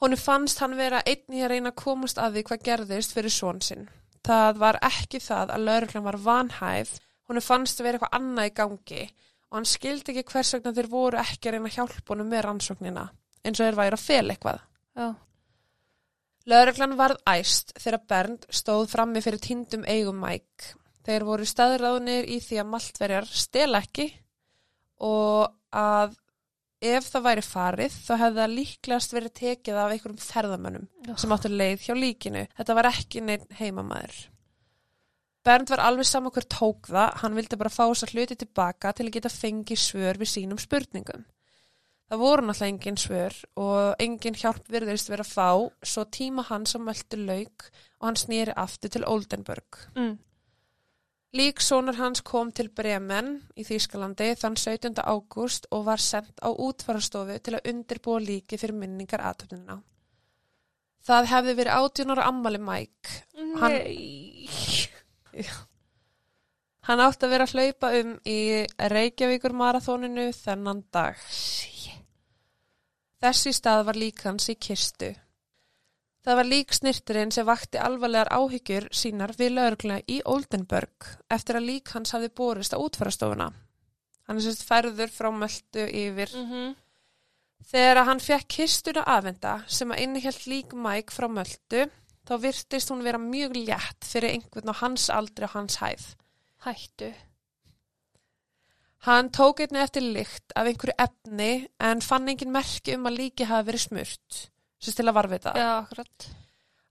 [0.04, 3.32] Honu fannst hann vera einn í að reyna að komast að því hvað gerðist fyrir
[3.32, 3.86] svon sinn.
[4.28, 6.89] Það var ekki það að lauruglan var vanhæf,
[7.32, 9.04] honu fannst að vera eitthvað annað í gangi
[9.54, 12.44] og hann skildi ekki hvers vegna þeir voru ekki að reyna að hjálpa honum með
[12.48, 13.04] rannsóknina,
[13.46, 14.63] eins og þeir væri að fel eitthvað.
[15.00, 15.08] Já.
[16.52, 20.74] Lauruglan varð æst þegar Bernd stóð frammi fyrir tindum eigum Mike.
[21.08, 24.10] Þeir voru staðráðnir í því að maltverjar stel ekki
[25.04, 26.18] og að
[26.84, 31.15] ef það væri farið þá hefði það líklegast verið tekið af einhverjum ferðamönnum Já.
[31.22, 32.46] sem áttu leið hjá líkinu.
[32.60, 34.17] Þetta var ekki neitt heimamaður.
[35.43, 38.93] Bernd var alveg saman hver tók það, hann vildi bara fá þess að hluti tilbaka
[38.96, 41.26] til að geta fengið svör við sínum spurningum.
[42.12, 46.76] Það voru náttúrulega engin svör og engin hjálp virðist verið að fá svo tíma hans
[46.78, 47.67] að möldu lauk
[48.00, 49.80] og hann snýri aftur til Oldenburg.
[49.98, 50.15] Mm.
[51.34, 55.00] Lík sonur hans kom til Bremen í Þýskalandi þann 17.
[55.02, 59.80] ágúst og var sendt á útfarastofu til að undirbúa líki fyrir minningar aðtöfnina.
[61.04, 63.15] Það hefði verið 18 ára ammali Mike.
[63.60, 63.80] Hann-
[65.34, 65.48] Nei.
[66.86, 68.38] Hann átti að vera að hlaupa um í
[68.78, 71.15] Reykjavíkur marathóninu þennan dag.
[73.24, 75.15] Þessi stað var lík hans í kistu.
[76.23, 81.67] Það var lík snirturinn sem vakti alvarlegar áhyggjur sínar við lögurgluna í Oldenburg eftir að
[81.67, 83.49] lík hans hafði borist á útfarastofuna.
[84.23, 86.31] Hann er sérst færður frá möldu yfir.
[86.31, 86.69] Mm -hmm.
[87.67, 91.89] Þegar að hann fekk kistuna afenda sem að innihjalt lík Mike frá möldu,
[92.27, 96.15] þá virtist hún vera mjög létt fyrir einhvern á hans aldri og hans hæð.
[96.63, 97.13] Hættu.
[99.03, 103.47] Hann tók einni eftir lykt af einhverju efni en fann engin merki um að líki
[103.49, 104.53] hafi verið smurt,
[104.84, 105.54] sem til að varvita.
[105.58, 106.30] Já, akkurat.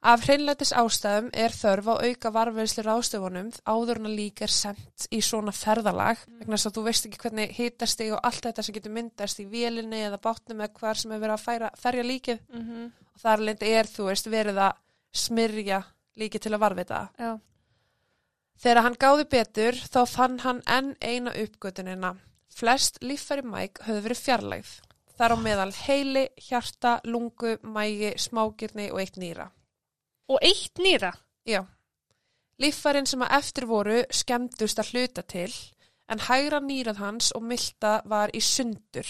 [0.02, 5.04] Af hreinlætis ástæðum er þörf á auka varveðslu ráðstöfunum áður en að líka er sendt
[5.14, 8.64] í svona ferðalag vegna þess að þú veist ekki hvernig hitast þig og allt þetta
[8.66, 12.08] sem getur myndast í vélinni eða bátnum eða hvar sem er verið að færa, ferja
[12.08, 14.76] líkið Mm og þar lendi er, þú veist, verið að
[15.12, 15.82] smyrja
[16.20, 17.00] líkið til að varvita.
[17.20, 17.32] Já.
[18.62, 22.14] Þegar hann gáði betur þá fann hann enn eina uppgötunina.
[22.52, 24.72] Flest líffæri mæk höfðu verið fjarlægð.
[25.22, 29.44] Þar á meðal heili, hjarta, lungu, mægi, smágirni og eitt nýra.
[30.26, 31.12] Og eitt nýra.
[31.46, 31.60] Já.
[32.58, 35.52] Líffærin sem að eftir voru skemmdust að hluta til
[36.10, 39.06] en hægra nýrað hans og milta var í sundur.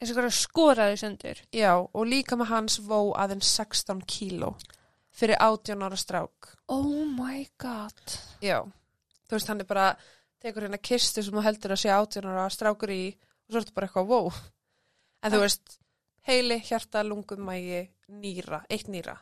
[0.00, 1.44] eins og hverju skoraði sundur.
[1.54, 4.56] Já, og líka með hans vó aðeins 16 kíló
[5.14, 6.50] fyrir 18 ára strák.
[6.66, 8.18] Oh my god.
[8.42, 8.66] Já,
[9.30, 9.86] þú veist, hann er bara,
[10.42, 13.64] tekur hérna kistu sem þú heldur að sé 18 ára strákur í og svo er
[13.64, 14.44] þetta bara eitthvað wow.
[15.24, 15.78] En þú veist,
[16.28, 19.16] heili, hjarta, lungum, mægi, nýra, eitt nýra.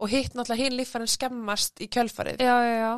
[0.00, 2.42] Og hitt náttúrulega hinn líffærin skemmast í kjölfarið.
[2.44, 2.94] Já, já, já.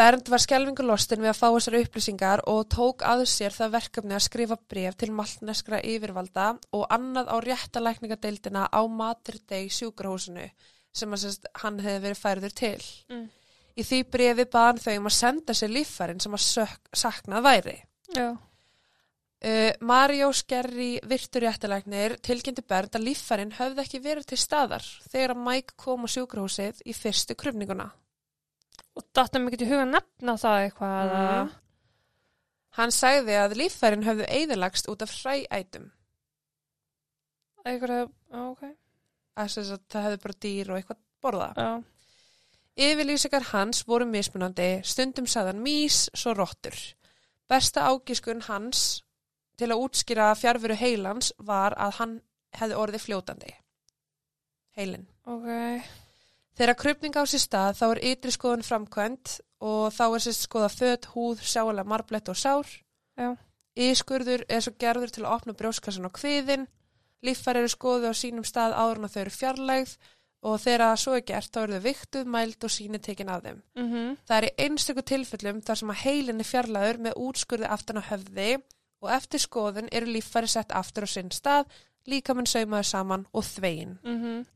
[0.00, 4.14] Bernd var skelvingu lostin við að fá þessar upplýsingar og tók að sér það verkefni
[4.16, 10.46] að skrifa bref til maltneskra yfirvalda og annað á réttalækningadeildina á Materdei sjúkrahúsinu
[10.96, 12.86] sem sérst, hann hefði verið færður til.
[13.12, 13.26] Mm.
[13.76, 16.46] Í því brefi baðan þau um að senda sér líffærin sem að
[17.02, 17.76] saknað væri.
[18.16, 18.28] Já.
[19.40, 25.32] Uh, Mario Skerri virtur réttalæknir tilkynnti Bernd að líffærin höfði ekki verið til staðar þegar
[25.32, 27.86] að Mike kom á sjúkrahúsið í fyrstu krumninguna.
[29.00, 31.14] Og datum ekki til huga nefna það eitthvað.
[31.16, 31.56] Mm.
[32.76, 35.88] Hann sagði að líffærin höfðu eðilagst út af hræætum.
[37.64, 38.12] Eitthvað,
[38.44, 38.64] ok.
[39.40, 41.52] að það hefði bara dýr og eitthvað borða.
[41.56, 41.70] Já.
[42.90, 46.76] Yfirlýsingar hans voru mismunandi, stundum sagðan mís, svo rottur.
[47.48, 49.00] Besta ágiskun hans
[49.60, 52.14] til að útskýra fjárveru heilans var að hann
[52.56, 53.52] hefði orðið fljótandi.
[54.78, 55.06] Heilin.
[55.28, 55.48] Ok.
[56.58, 60.70] Þegar krupning á sér stað þá er ytri skoðun framkvæmt og þá er sér skoða
[60.72, 62.68] föt, húð, sjáalega marblett og sár.
[63.16, 63.34] Já.
[63.80, 66.66] Ískurður er svo gerður til að opna brjóskassan á kviðin.
[67.24, 69.94] Líffæri eru skoðu á sínum stað áður en þau eru fjarlægð
[70.40, 73.62] og þegar svo er gert þá eru þau viktuð, mæld og síni tekin af þeim.
[73.76, 78.00] Mm Það er í einstöku tilfellum þar sem að heilin er fjarlægur með útskurði aftan
[78.00, 78.64] á höfði og
[79.08, 81.64] eftir skoðun eru líffæri sett aftur á sinn stað,
[82.06, 83.98] líkamann saumaður saman og þvegin.
[84.04, 84.46] Mhm.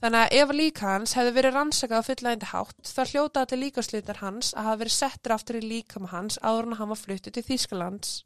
[0.00, 4.16] Þannig að ef líka hans hefði verið rannsakað á fullægindi hátt, þá hljóta allir líkaslutar
[4.16, 7.42] hans að hafa verið settur aftur í líkama hans áður en hann var fluttu til
[7.44, 8.22] Þýskalands.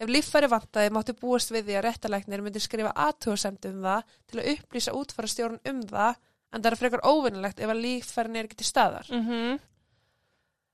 [0.00, 4.40] Ef líffæri vantaði mátti búast við því að réttalæknir myndi skrifa aðtjóðsemt um það til
[4.40, 6.20] að upplýsa útfara stjórn um það,
[6.52, 9.08] en það er frekar óvinnilegt ef að líffærin er ekki til staðar.
[9.08, 9.58] Mhm.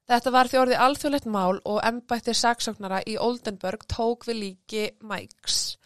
[0.06, 5.76] Þetta var því orðið alþjóðlegt mál og embættir saksóknara í Oldenburg tók við líki Mikes.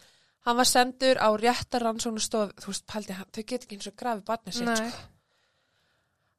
[0.45, 3.95] Hann var sendur á réttar rannsóknastofu, þú veist, pældi, hann- þau get ekki eins og
[3.97, 5.07] grafið barnið sitt, sko.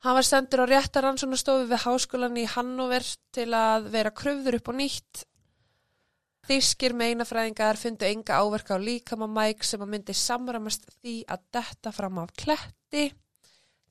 [0.03, 4.68] Hann var sendur á réttar rannsóknastofu við háskólan í Hannover til að vera kröfður upp
[4.71, 5.25] á nýtt.
[6.49, 11.92] Þýskir meinafræðingar fundu enga áverka á líkama Mike sem að myndi samramast því að detta
[11.95, 13.12] fram af kletti.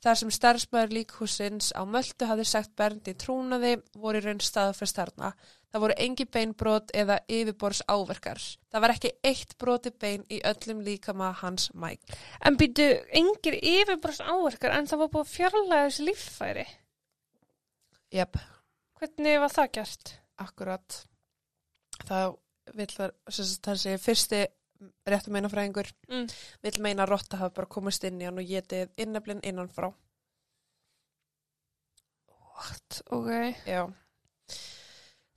[0.01, 5.33] Þar sem starfsmæður líkhúsins á Möltu hafði sagt Berndi trúnaði voru í raun staðfest þarna.
[5.71, 8.41] Það voru engi beinbrot eða yfirbors áverkar.
[8.73, 12.17] Það var ekki eitt broti bein í öllum líkama hans Mike.
[12.41, 16.65] En býtu, engir yfirbrost áverkar en það var búið þessi líffæri.
[18.11, 18.41] Jep,
[18.99, 20.17] Hvernig var það gert?
[20.41, 20.97] akkurat.
[22.07, 22.35] Það
[22.77, 24.41] vill það, sagt, þessi fyrsti
[25.07, 26.27] réttu meinafræðingur Mm.
[26.63, 29.91] vill meina að rotta hafa bara komist inn í hann og getið inneflin innan frá.
[32.55, 33.01] What?
[33.11, 33.55] Ok.
[33.65, 33.87] Já.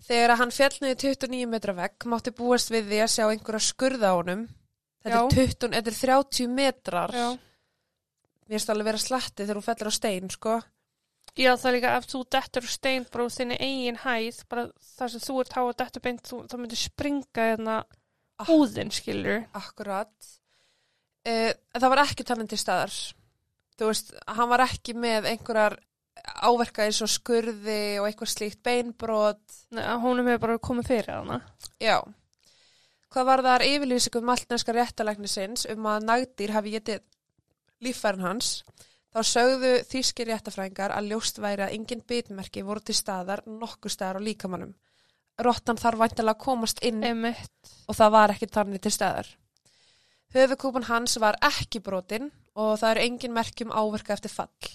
[0.05, 3.65] Þegar að hann fjall niður 29 metra vegg mátti búast við því að sjá einhverja
[3.65, 4.43] skurða á honum.
[5.05, 5.25] Þetta Já.
[5.25, 7.15] er 20, þetta er 30 metrar.
[7.17, 7.29] Já.
[8.45, 10.59] Mér finnst alveg vera slatti þegar hún fellur á stein, sko.
[11.35, 14.67] Já, það er líka ef þú dettur úr steinbróð þinni eigin hæð, bara
[14.99, 17.87] það sem þú ert há að dettur beint, þú, þá myndir springa hérna Ah.
[18.49, 19.45] Húðin, skilur.
[19.57, 20.13] Akkurat.
[21.25, 22.95] Uh, það var ekki til staðar.
[23.75, 25.79] Þú veist, hann var ekki með einhverjar
[26.45, 29.43] áverka eins og skurði og eitthvað slíkt beinbrot.
[29.75, 31.41] Nei, Húnum hefur bara komið fyrir hana.
[31.83, 31.99] Já.
[33.15, 37.03] Hvað var þar yfirlýsingum maltneska réttalæknisins um að nagdýr hafi getið
[37.85, 38.57] líffærin hans?
[39.15, 44.19] Þá sögðu þýskir réttafræðingar að ljóst væri að engin bitmerki voru til staðar nokkuð staðar
[44.19, 44.73] á líkamannum.
[45.43, 47.51] Rottan þarf væntalega að komast inn Emitt.
[47.89, 49.29] og það var ekki þannig til staðar.
[50.35, 54.71] Höfukúpan hans var ekki brotin og það eru engin merkjum áverka eftir fall.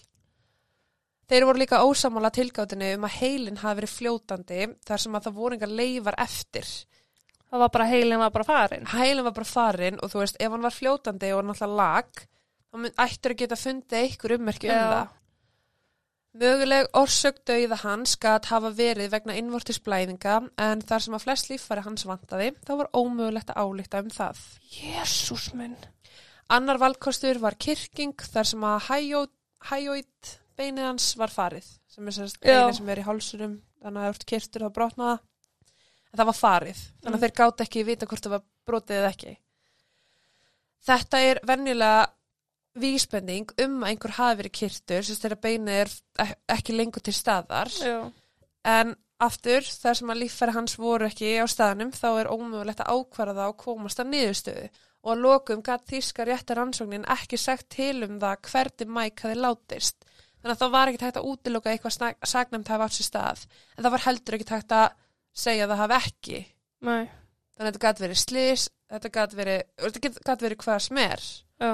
[1.29, 5.35] Þeir voru líka ósamála tilgáttinu um að heilin hafi verið fljótandi þar sem að það
[5.37, 6.71] voru engar leifar eftir.
[7.49, 8.89] Það var bara heilin var bara farin.
[8.89, 12.23] Heilin var bara farin og þú veist, ef hann var fljótandi og náttúrulega lag,
[12.69, 15.15] þá ættir að geta fundið einhver ummerki um það.
[16.37, 21.81] Möguleg orsök dauða hans gat hafa verið vegna innvortisblæðinga en þar sem að flest líffæri
[21.87, 24.43] hans vantaði, þá var ómögulegt að álíkta um það.
[24.75, 25.73] Jésús minn.
[26.53, 28.85] Annar valkostur var kirking þar sem að
[29.71, 34.05] hæjóit beinið hans var farið sem er sérst beinið sem er í hálsurum þannig að
[34.05, 37.23] það ert kirtur þá brotnaða en það var farið þannig að Mm.
[37.25, 39.35] þeir gátt ekki vita hvort það var brotið eða ekki
[40.89, 42.07] Þetta er venjulega
[42.77, 45.93] vísbending um að einhver hafi verið kirtur sérst þegar beinið er
[46.25, 48.11] ek- ekki lengur til staðar Já.
[48.65, 52.93] en aftur þar sem að líffæri hans voru ekki á staðnum þá er ómögulegt að
[52.93, 54.69] ákvara það og komast að niðurstöðu
[55.03, 59.39] og að lokum gætt þýska réttar rannsóknin ekki sagt til um það hvernig Mike hafi
[59.39, 60.05] látist
[60.39, 63.45] þannig að það var ekki hægt að útiloka eitthvað saknæmt hafi átt sér stað
[63.77, 64.89] en það var heldur ekki hægt að
[65.35, 66.39] segja að það hafi ekki
[66.87, 67.05] Nei.
[67.55, 69.63] þannig að þetta gætt verið slís þetta gætt verið,
[70.45, 71.25] verið hvað sem er
[71.59, 71.71] Já.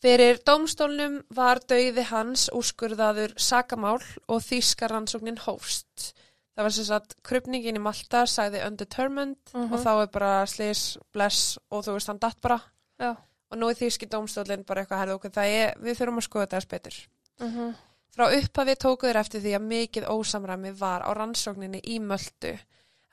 [0.00, 3.98] Fyrir dómstólnum var dauði hans úrskurðaður sakamál
[4.32, 6.14] og þýska rannsóknin hófst.
[6.56, 9.72] Það var sem sagt, krupningin í Malta sagði undetermined Mhm.
[9.72, 12.60] og þá er bara slis, bless og þú veist hann datt bara.
[12.98, 13.16] Já.
[13.50, 16.48] Og nú er þýski dómstólinn bara eitthvað herðu okkur, það er, við þurfum að skoða
[16.48, 16.96] þess betur.
[17.40, 17.74] Mhm.
[18.16, 22.58] Frá upphafi tóku þeir eftir því að mikið ósamræmi var á rannsókninni í Möldu.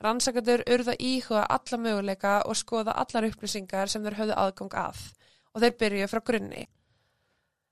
[0.01, 4.97] Rannsakandur urða íhuga alla möguleika og skoða allar upplýsingar sem þeir höfðu aðgang að
[5.55, 6.67] og þeir byrjuðu frá grunni.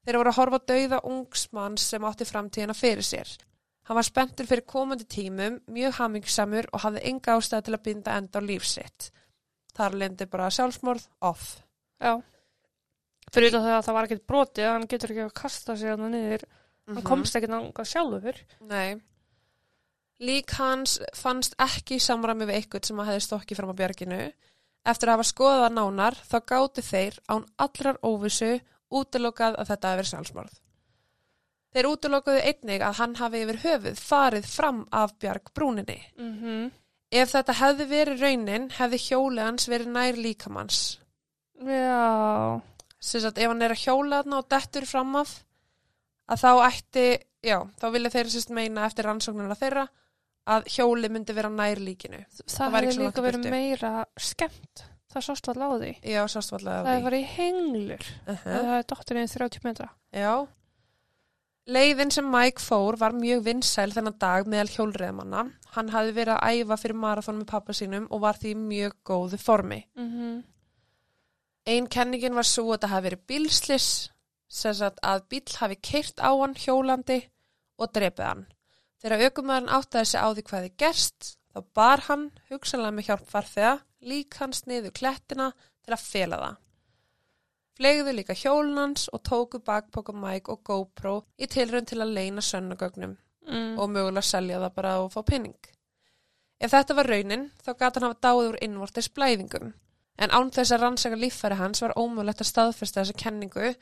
[0.05, 3.29] Þeir voru að horfa dauða ungsmann sem átti framtíðina fyrir sér.
[3.85, 8.17] Hann var spenntur fyrir komandi tímum, mjög hamingsamur og hafði enga ástæði til að binda
[8.17, 9.09] enda á lífsitt.
[9.75, 11.59] Þar lendi bara sjálfsmorð off.
[12.01, 12.15] Já.
[13.33, 16.45] Fyrir það að það var ekkert brotið, hann getur ekki að kasta sig hann niður.
[16.85, 18.41] Hann komst ekkert náttúrulega sjálfur.
[18.69, 19.01] Nei.
[20.25, 24.21] Lík hans fannst ekki samræmi við eitthvað sem að hefði stokkið fram á björginu.
[24.85, 28.53] Eftir að hafa skoðað nánar þá gátu þeir án allrar óvissu
[29.01, 30.55] útilokað að þetta hefði verið sjálfsmorð.
[31.75, 35.99] Þeir útilokaðu einnig að hann hafi yfir höfuð farið fram af bjarg brúninni.
[36.15, 36.71] Mhm.
[37.11, 40.79] Ef þetta hefði verið raunin hefði hjólið hans verið nær líkamanns.
[41.61, 42.61] Já.
[43.05, 45.35] Að ef hann er að hjóla þarna og dettur fram af
[46.31, 47.05] að þá ætti,
[47.45, 49.85] já, þá vilja þeir sérst meina eftir rannsóknuna þeirra
[50.55, 52.23] að hjóli myndi vera nær líkinu.
[52.45, 54.85] Það, ekki hefði líka verið meira skemmt.
[55.15, 55.89] Það sást var láði.
[56.03, 58.05] Já, sástvallega Það var í henglur.
[58.27, 59.89] uh Það er dóttir einn 30 metra.
[60.11, 60.33] Já.
[61.65, 65.45] Leiðin sem Mike fór var mjög vinsæl þennan dag meðal hjólreðmanna.
[65.73, 69.39] Hann hafði verið að æfa fyrir marathon með pappa sínum og var því mjög góðu
[69.41, 69.79] formi.
[69.95, 70.43] Mhm.
[71.65, 73.87] Einn kenningin var svo að það hafi verið bílslis,
[74.47, 77.23] sem sagt að bíl hafi keirt á hann hjólandi
[77.79, 78.45] og drepið hann.
[79.01, 83.25] Þegar aukumæðurinn áttaði sig á því hvað þið gerst, þá bar hann, hugsanlega með hjálp
[83.31, 83.73] farþega,
[84.05, 85.51] lík hans niður klettina
[85.85, 86.57] til að fela það.
[87.75, 93.17] Flegðu líka hjólunans og tóku bakpoka Mike og GoPro í tilraun til að leina sönnugögnum
[93.45, 93.75] Mm.
[93.77, 95.53] og mögulega selja það bara og fá penning.
[96.59, 99.73] Ef þetta var raunin, þá gata hann hafa dáið úr innvortis blæðingum.
[100.17, 103.75] En án þess að rannsaka líffæri hans var ómögulegt að staðfesta þessa kenningu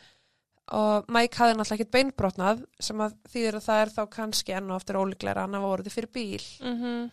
[0.74, 4.70] og Mike hafði náttúrulega ekkert beinbrotnað sem að þýðir að það er þá kannski enn
[4.72, 6.44] og aftur ólíklega að hann hafa orðið fyrir bíl.
[6.60, 7.12] Mhm.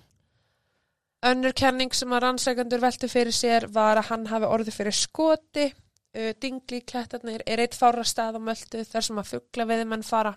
[1.20, 5.66] Önnur kenning sem að rannsakandur veltu fyrir sér var að hann hafi orðið fyrir skoti,
[6.16, 10.32] uh, dingli klettarnir, er eitt fára stað á möldu þar sem að fuggla veiðimenn fara.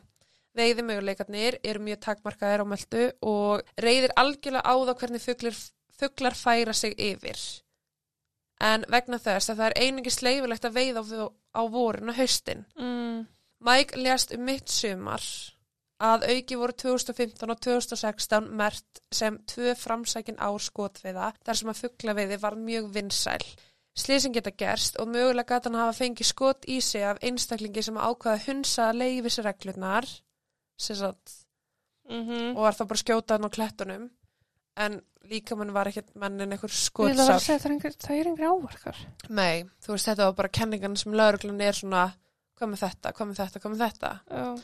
[0.60, 5.62] Veiðimöguleikarnir eru mjög takmarkaðir á möldu og reyðir algjörlega á það hvernig fuglar,
[5.98, 7.39] fuglar færa sig yfir.
[8.62, 12.67] En vegna þess að það er einingis leifilegt að veiða á, á vorun og haustin.
[12.78, 13.24] Mm.
[13.63, 15.24] Mike lést um mitt sumar
[16.04, 21.80] að auki voru 2015 og 2016 mert sem tvö framsækin ár skotveiða þar sem að
[21.84, 23.46] fugglaveiði var mjög vinsæl.
[23.96, 27.96] Slýsing geta gerst og mögulega gæti hann hafa fengið skot í sig af einstaklingi sem
[28.02, 30.08] ákvaða hunsa leifisreglurnar
[30.78, 31.32] sem sagt,
[32.10, 32.56] Mhm.
[32.58, 34.10] og var þá bara skjótað hann á klettunum
[34.76, 38.50] en líka mann var ekkert mennin einhver að að segja það er það er engri
[38.50, 38.98] áverkar.
[39.30, 42.13] Nei, þú veist þetta var bara kenningan sem lauruglan er svona
[42.60, 44.12] hvað með þetta, hvað með þetta, hvað með þetta.
[44.32, 44.58] Já.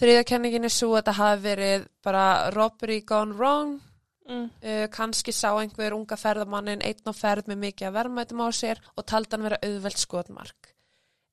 [0.00, 3.76] Þriða kenningin er svo að það hafi verið bara robbery gone wrong.
[4.24, 4.46] Mm.
[4.64, 8.80] Uh, kannski sá einhver unga ferðamannin einn á ferð með mikið að verðmætum á sér
[8.96, 10.70] og taldi hann vera auðvelt skotmark.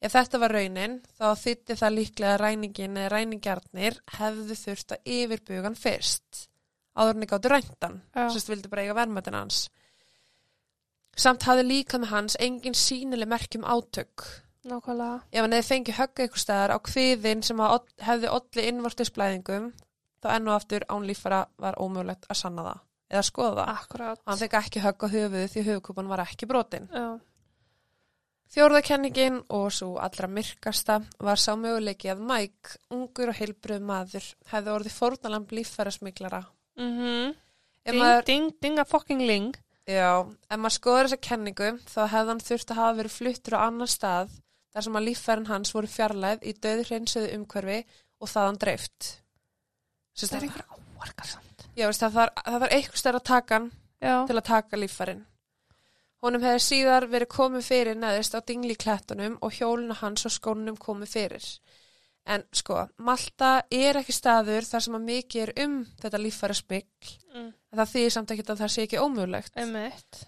[0.01, 5.11] Ef þetta var raunin, þá þýtti það líklega að ræningin eða ræningjarnir hefðu þurft að
[5.15, 6.47] yfirbugan fyrst.
[6.97, 8.23] Áður en gáttu ræntan, Já.
[8.33, 9.59] sérst vildi bara eiga verðmætin hans.
[11.15, 14.25] Samt hafði líka með hans engin sínileg merkjum átök
[14.67, 15.21] nákvæmlega.
[15.31, 17.63] ef hann hefði fengið högga ykkur staðar á kviðin sem
[18.05, 19.71] hefði olli innvortisblæðingum
[20.21, 22.79] þá enn og aftur án líffara var ómögulegt að sanna það
[23.11, 23.81] eða skoða það.
[23.81, 24.21] Akkurat.
[24.29, 26.87] Hann fekk ekki högg á höfuðu því höfukúpan var ekki brotin.
[26.93, 27.19] Já.
[28.51, 34.73] Fjórðakenningin og svo allra myrkasta var sá möguleiki að Mike, ungur og heilbröð maður, hefði
[34.75, 36.43] orðið fórnalamb líffærasmiklara.
[36.79, 37.33] Mm
[37.81, 39.55] Ef Ding, maður, ding, ding a fucking ling.
[39.89, 43.59] já, ef maður skoður þessa kenningu þá hefði hann þurft að hafa verið fluttur á
[43.65, 44.35] annan stað
[44.73, 47.79] þar sem að líffærin hans voru fjarlæð í döður hreinsuðu umhverfi
[48.21, 49.09] og þaðan dreift.
[50.17, 51.65] Það er einhver ávarkar samt.
[51.75, 53.67] Já, veist, það þarf það þarf eitthvað stærra takan
[54.01, 54.15] Já.
[54.27, 55.21] til að taka líffærin.
[56.21, 61.09] Honum hefði síðar verið komið fyrir neðist á dinglíklettunum og hjóluna hans og skónunum komið
[61.15, 61.47] fyrir.
[62.29, 67.15] En sko, Malta er ekki staður þar sem að mikið er um þetta líffæra smikl,
[67.33, 67.53] Mm.
[67.73, 69.53] það þýðir samt ekki að það sé ekki ómögulegt.
[69.55, 70.25] Emmett.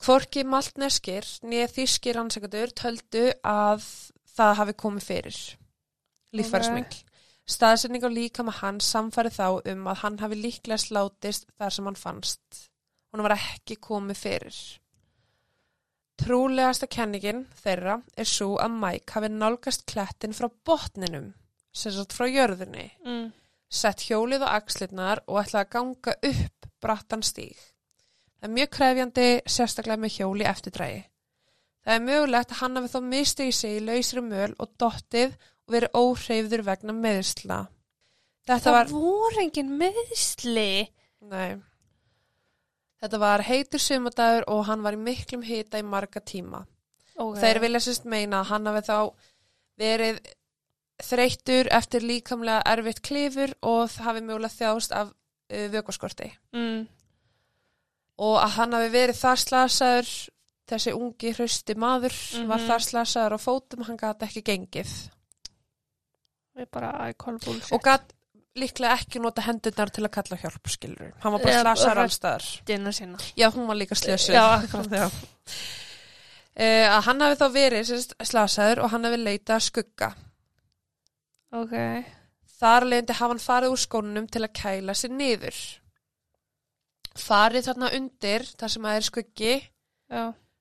[0.00, 3.84] Hvorki maltneskir nýja þýskir rannsakadur töldu að
[4.32, 5.40] það hafi komið fyrir
[6.36, 7.00] líffæra smikl.
[7.50, 11.98] Staðsetning á líkama hans samfæri þá um að hann hafi líklega slátist þar sem hann
[11.98, 12.60] fannst.
[13.10, 14.58] Hún var ekki komið fyrir.
[16.20, 21.32] Trúlegasta kenningin þeirra er svo að Mike hafi nálgast klettin frá botninum,
[21.72, 23.32] sem sagt frá jörðinni, Mm.
[23.70, 27.56] sett hjólið á axlirnar og ætlaði að ganga upp brattan stíg.
[28.40, 31.00] Það er mjög krefjandi, sérstaklega með hjóli eftirdrægi.
[31.84, 35.34] Það er mögulegt að hann hafi þó mistið í sig í lausri möl og dottið
[35.36, 37.58] og verið óhreyfður vegna meðsla.
[38.48, 40.72] Þetta Það var, voru engin meðsli.
[41.30, 41.60] nei,
[43.00, 46.64] þetta var heitur sumadagur og hann var í miklum hita í marga tíma.
[47.16, 47.40] Okay.
[47.42, 48.96] Þeir vilja sérst meina að hann hafi þá
[49.80, 50.20] verið
[51.04, 56.30] þreyttur eftir líkamlega erfitt klifur og það hafi mögulega þjást af uh, vökoskorti.
[56.56, 56.88] Mm.
[58.20, 60.10] Og að hann hafi verið þar slasaður,
[60.70, 62.14] þessi ungi hrausti maður
[62.46, 62.66] var Mhm.
[62.68, 64.92] þar slasaður á fótum, hann gæti ekki gengið.
[66.58, 67.72] Við bara, I call bullshit.
[67.72, 68.14] Og gæti
[68.60, 71.12] líklega ekki nota hendurnar til að kalla hjálp, skilur.
[71.22, 72.48] Hann var bara Já, slasaður allstaðar.
[73.36, 74.34] Já, hún var líka slösuð.
[74.34, 75.10] Já.
[76.60, 80.14] Uh, að hann hafi þá verið slasaður og hann hafi leitað að skugga.
[81.52, 81.76] Ok.
[82.60, 85.79] Þar leðandi hafa hann farið úr skónunum til að kæla sér niður.
[87.18, 89.54] Farið þarna undir, þar sem að er skuggi,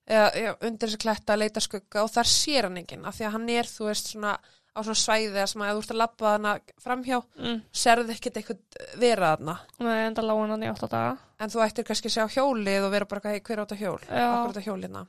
[0.09, 3.15] eða já, undir þess að kletta að leita skugga og þar sér hann enginn, af
[3.19, 5.97] því að hann er, þú veist, svona á svona svæði sem að þú ert að
[5.99, 7.62] labba hana framhjá, Mm.
[7.73, 8.59] serðu ekkert eitthvað
[9.01, 9.55] vera þarna.
[9.79, 11.17] Nei, enda lág hann í 8 daga.
[11.39, 13.99] En þú ættir kannski að sjá hjólið og vera bara, hey, hver á þetta hjól?
[13.99, 15.05] Akkur á þetta hjólina?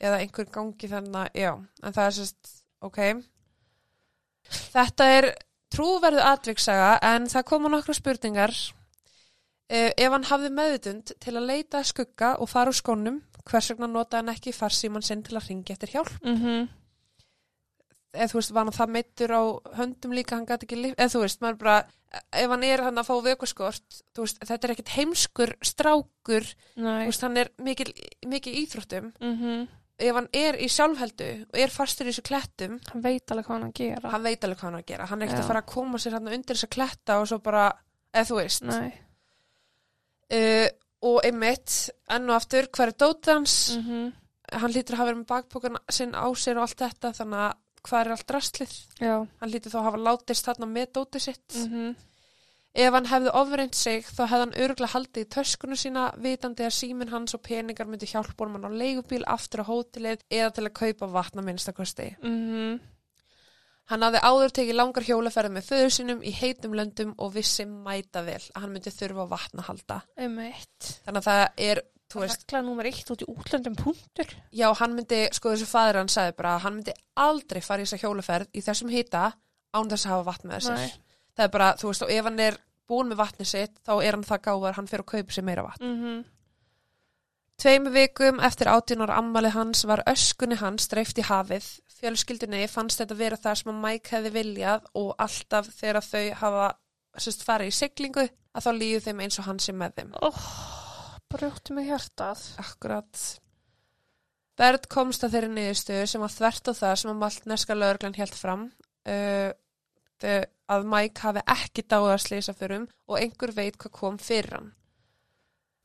[0.00, 2.98] Eða einhver gangi þannig að, já, en það er sérst, ok.
[4.72, 5.28] Þetta er
[5.72, 8.52] trúverðu atviksaga en það koma nokkra spurningar.
[9.66, 13.16] Uh, ef hann hafði meðutund til að leita að skugga og fara úr skónum,
[13.50, 16.12] hvers vegna notaði hann ekki farsíman sinn til að ringja eftir hjálp?
[16.22, 16.36] Mm
[18.16, 19.42] Eða þú veist, var hann það meittur á
[19.76, 21.74] höndum líka, hann gæti ekki lif, eða þú veist, maður bara,
[22.32, 23.14] ef hann er hann að fá
[24.22, 27.92] veist, þetta er ekkit heimskur strákur, veist, hann er mikil,
[28.26, 29.12] mikil íþróttum.
[29.20, 33.46] Mm Ef hann er í sjálfheldu og er fastur í þessu klettum, Hann veit alveg
[33.46, 34.10] hvað hann að gera.
[34.12, 35.06] hann veit alveg hvað hann að gera.
[35.06, 35.44] Hann er ekkert Já.
[35.44, 37.72] að fara að koma sér hann undir þessa kletta og svo bara,
[38.12, 38.62] eða þú veist.
[38.68, 38.92] Nei.
[40.32, 40.68] Uh,
[41.06, 43.58] og einmitt, enn og aftur, hver er dótið hans?
[43.80, 44.14] Mm
[44.46, 47.54] Hann lítur að hafa verið með bakpokan sinn á sér og allt þetta, þannig að
[47.82, 48.74] hvað er allt rastlið?
[49.02, 49.14] Já.
[49.40, 51.56] Hann lítur þá að hafa látist þarna með dótið sitt.
[51.66, 51.96] Mm
[52.76, 56.74] Ef hann hefði ofreint sig, þá hefði hann örgulega haldið í töskunu sína, vitandi að
[56.76, 60.66] síminn hans og peningar myndi hjálpa honum hann á leigubíl aftur á hótelið eða til
[60.66, 62.10] að kaupa vatna minnstakosti.
[62.20, 62.74] -hmm.
[63.86, 68.24] Hann hafði áður tekið langar hjólaferði með föður sínum í heitum löndum og vissi mæta
[68.26, 69.98] vel að hann myndi þurfa á vatna að halda.
[70.18, 70.88] Einmitt.
[71.06, 74.34] Þannig að það er, þú veist, Regla nummer eitt út í útlöndum punktur.
[74.50, 77.86] já, hann myndi, sko þessu fadur hann sagði bara að hann myndi aldrei fara í
[77.86, 79.24] þessa hjólaferð í þessum hita
[79.76, 80.70] án þess að hafa vatn með.
[80.74, 80.92] Nei.
[81.36, 82.58] Það er bara, þú veist, og ef hann er
[82.90, 85.66] búin með vatni sitt, þá er hann það gáðar, hann fyrir að kaupa sér meira
[85.66, 85.86] vatn.
[85.86, 86.24] Mm
[87.56, 91.64] Tveim vikum eftir átjunar ammali hans var öskunni hans dreift í hafið.
[91.96, 96.66] Fjölskyldunni fannst þetta vera það sem að Mike hefði viljað og alltaf þegar þau hafa
[97.16, 100.12] sérst, farið í siglingu að þá líðu þeim eins og hann sé með þeim.
[100.20, 100.42] Oh,
[101.32, 102.44] brjóttu mig hjartað.
[102.60, 103.24] Akkurat.
[104.56, 108.36] Bert komst að þeirri niðurstöðu sem var þvert á það sem að maltneska lögreglan helt
[108.36, 108.68] fram
[109.08, 109.50] uh,
[110.76, 114.74] að Mike hafi ekki dáið að slýsa fyrir og einhver veit hvað kom fyrir hann.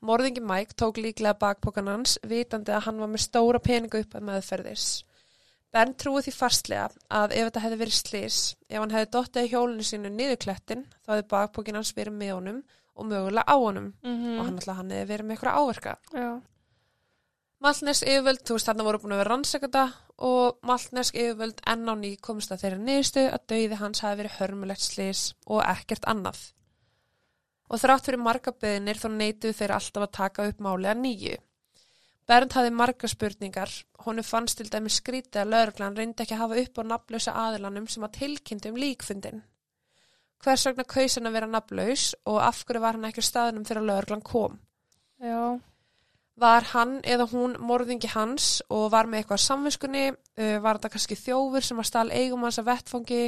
[0.01, 4.27] Morðingi Mike tók líklega bakpokan hans vitandi að hann var með stóra peninga upp að
[4.29, 4.85] meðferðis.
[5.71, 8.37] Bernd trúið því fastlega að ef þetta hefði verið slís,
[8.67, 12.31] ef hann hefði dottið í hjólinu sínu niður klettin, þá hefði bakpokin hans verið með
[12.35, 12.63] honum
[12.97, 15.93] og mögulega á honum Mm og hann alltaf hann hefði verið með eitthvað áverka.
[16.13, 16.31] Já.
[17.61, 19.83] Malnes yfirvöld, þú veist, þarna voru búin að vera rannsakata
[20.17, 24.37] og maltnesk yfirvöld enn á ný komist að þeirra niðurstu að dauði hans hafi verið
[24.39, 26.41] hörmulegt slís og ekkert annað.
[27.71, 31.37] Og þrátt fyrir marga beðinir þá neituðu þeir alltaf að taka upp máli að nýju.
[32.27, 33.71] Bernd hafði marga spurningar,
[34.05, 37.87] honu fannst til dæmi skrítið að lögreglan reyndi ekki að hafa upp á nafnlausa aðilanum
[37.91, 39.41] sem að tilkynntu um líkfundin.
[40.41, 43.65] Hvers vegna kaus hann að vera nafnlaus og af hverju var hann ekki á staðnum
[43.67, 44.55] þegar lögreglan kom?
[45.21, 45.59] Já.
[46.41, 51.19] Var hann eða hún morðingi hans og var með eitthvað samvinskunni, uh, var þetta kannski
[51.19, 53.25] þjófur sem var stál eigum hans að vettfangi,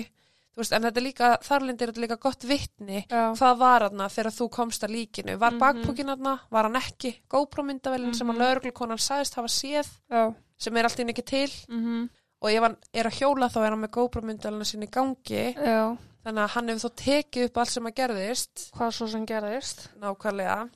[0.58, 3.34] veist, en þetta er líka, þarlindir er þetta líka gott vittni, Já.
[3.34, 7.14] hvað var hann þegar þú komst að líkinu, var mm bakpókin hann, var hann ekki,
[7.30, 8.42] GoPro-myndavelin sem að Mhm.
[8.44, 10.34] lögreglukonan sagðist hafa séð, Já.
[10.58, 12.10] sem er alltaf ekki til, Mm
[12.44, 15.98] og ef hann er að hjóla þá er hann með GoPro-myndavelina sinni í gangi, Já.
[16.26, 19.88] þannig að hann hefur þó tekið upp allt sem að gerðist, Hvað svo sem gerðist?
[20.00, 20.70] nákvæmlega.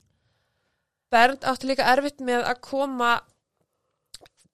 [1.11, 3.21] Bernd átti líka erfitt með að koma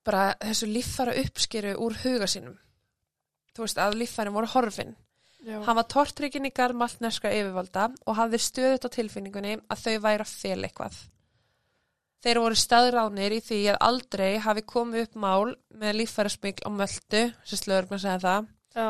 [0.05, 2.57] bara þessu líffara uppskeru úr huga sínum.
[3.55, 4.95] Þú veist að líffærin voru horfin.
[5.44, 5.58] Já.
[5.66, 10.24] Hann var tortryggin í garð maltneska yfirvalda og hafði stöðut á tilfinningunni að þau væri
[10.24, 11.00] að fel eitthvað.
[12.24, 17.24] Þeir voru staðránir í því að aldrei hafi komið upp mál með líffærasmikl á möldu,
[17.44, 18.88] sem slöðurgna segja það, Já.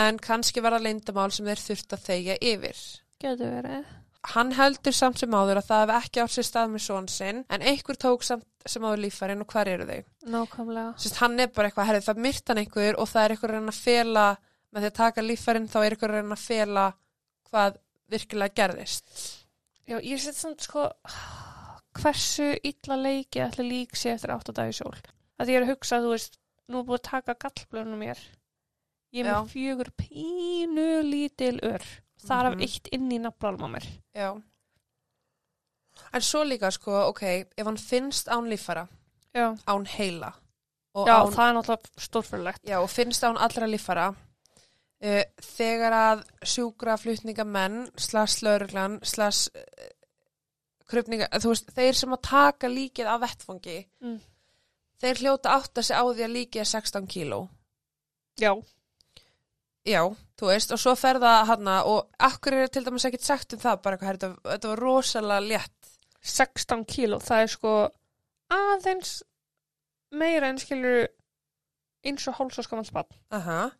[0.00, 2.84] en kannski var það leyndamál sem þeir þurft að þegja yfir.
[3.20, 3.90] Getur verið.
[4.32, 7.44] Hann heldur samt sem áður að það hef ekki átt sér stað með són sinn,
[7.52, 10.08] en einhver tók samt sem áður líffærin og hver eru þau?
[10.32, 10.90] Nákvæmlega.
[11.00, 13.72] Sist, hann er bara eitthvað, herrið það myrt hann einhver og það er að reyna
[13.74, 14.26] að fela,
[14.72, 16.84] með því að taka líffærin þá er eitthvað að reyna að fela
[17.50, 17.78] hvað
[18.10, 19.06] virkilega gerðist.
[19.88, 20.88] Já, ég set samt sko
[22.00, 24.94] hversu illa leiki ætla lík sé eftir 8 dagi sól.
[25.40, 26.38] Að ég er að hugsa, þú veist,
[26.70, 28.20] nú er búið að taka gallblöðunum mér.
[29.12, 31.82] Ég er með fjögur pínu lítil ör.
[32.20, 32.52] Það er Mhm.
[32.52, 33.86] af eitt inn í nafnalma mér.
[34.14, 34.40] Já.
[36.12, 37.22] En svo líka sko, ok,
[37.56, 38.88] ef hann finnst án líffæra,
[39.34, 39.56] Já.
[39.66, 40.32] án heila
[40.94, 42.62] Já, án, það er náttúrulega stórfyrirlegt.
[42.64, 44.14] já, og finnst án allra líffæra,
[45.04, 45.22] uh,
[45.56, 46.24] þegar að
[46.54, 49.62] sjúkra flutningamenn, slags lauruglan, slags uh,
[50.90, 54.18] krupninga, þú veist, þeir sem að taka líkið af vettfangi, Mm.
[55.00, 57.48] þeir hljóta átta sig á því að líkið er 16 kíló.
[58.40, 58.52] Já.
[59.88, 60.02] Já,
[60.36, 63.60] þú veist, og svo fer það hana og akkur er til dæmis ekkert sagt um
[63.62, 65.76] það bara eitthvað, þetta, þetta var rosalega létt.
[66.20, 67.70] 16 kíló, það er sko
[68.52, 69.12] aðeins
[70.12, 71.06] meira en skilur
[72.04, 73.08] eins og háls og skamans bann.
[73.32, 73.70] Aha.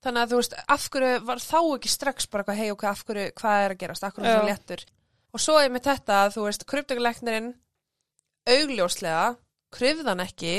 [0.00, 3.00] Þannig að þú veist, af hverju var þá ekki strax bara eitthvað, hei, ok, af
[3.04, 4.50] hverju, hvað er að gerast, af hverju er það Já.
[4.54, 4.84] léttur.
[5.30, 7.50] Og svo er með þetta, að þú veist, kryptoleiknirinn
[8.50, 9.26] augljóslega,
[9.76, 10.54] kryfðan ekki,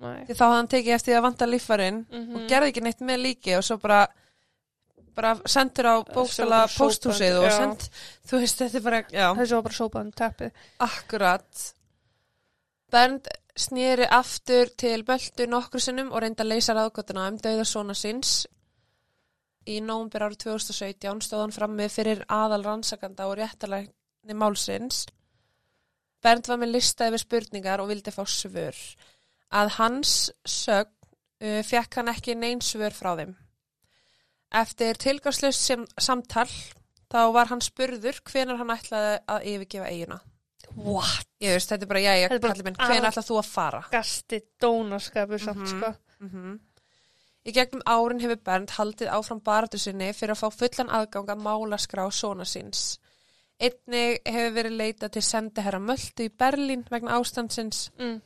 [0.00, 0.24] Nei.
[0.26, 3.54] því þá hann tekið eftir að vanta líffarinn Mm og gerði ekki neitt með líki
[3.56, 4.00] og svo bara,
[5.14, 7.86] bara sendur á bókstala bara sópandi, pósthúsið og send,
[8.26, 9.02] þú veist, þetta er bara.
[9.38, 10.64] Þessu var bara sópaðum teppið.
[10.86, 11.66] Akkurat.
[12.90, 17.96] Bernd snýri aftur til Böltu nokkru sinnum og reyndi að leysa ráðgötuna um dauða svona
[17.98, 18.46] síns.
[19.68, 25.04] Í nómbur árið 2017 stóð hann frammi fyrir aðal rannsakanda og réttalækni málsins.
[26.20, 28.76] Bernd var með lista yfir spurningar og vildi fá svör.
[29.50, 30.92] Að hans sögn
[31.42, 33.36] uh, fekk hann ekki neins svör frá þeim.
[34.50, 36.48] Eftir tilgangslust sem samtal
[37.10, 40.20] þá var hann spurður hvenar hann ætlaði að yfirgefa eiguna.
[40.76, 41.26] What?
[41.40, 43.84] Ég veist, þetta er bara, er bara kallið minn, hvenær ætlað þú að fara?
[43.90, 45.66] Gasti dónaskapur samt, Mhm.
[45.66, 45.94] sko.
[46.20, 46.58] Mm
[47.46, 51.40] Í gegnum árin hefur Bernd haldið áfram baratu sinni fyrir að fá fullan aðgang að
[51.40, 52.98] málaskrá svona síns.
[53.58, 57.90] Einnig hefur verið leitað til sendiherra Möltu í Berlín vegna ástandsins.
[57.98, 58.20] Mm.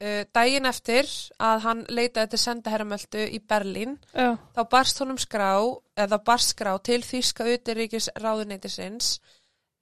[0.00, 1.04] Uh, daginn eftir
[1.40, 4.36] að hann leitaði til sendiherra Möltu í Berlín, Já.
[4.56, 5.50] þá barst honum skrá,
[5.96, 9.18] eða barst skrá til Þýska uteríkis ráðuneytisins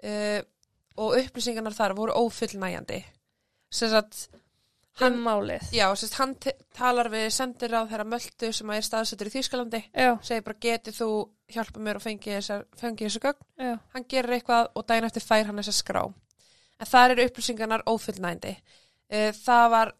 [0.02, 0.40] uh,
[0.98, 3.00] og upplýsingarnar þar voru ófullnægjandi.
[3.70, 4.28] Sem sagt,
[4.98, 5.68] Um hann, málið.
[5.70, 6.32] já, sem sagt, hann
[6.74, 10.16] talar við sendir á þeirra Möltu sem er staðsettur í Þýskalandi, Já.
[10.26, 11.08] segir bara getið þú
[11.54, 13.44] hjálpa mér og fengi þessar, fengi þessu gögn.
[13.62, 13.76] Já.
[13.94, 16.02] Hann gerir eitthvað og daginn eftir fær hann þessa skrá.
[16.80, 18.56] En þar eru upplýsingarnar ófullnægjandi.
[19.12, 19.92] Uh, það var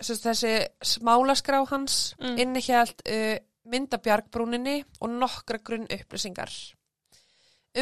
[0.00, 0.54] sem sagt, þessi
[0.94, 2.38] smálaskrá hans Mm.
[2.38, 6.50] innihjalt uh, myndabjargbrúninni og nokkra grunn upplýsingar.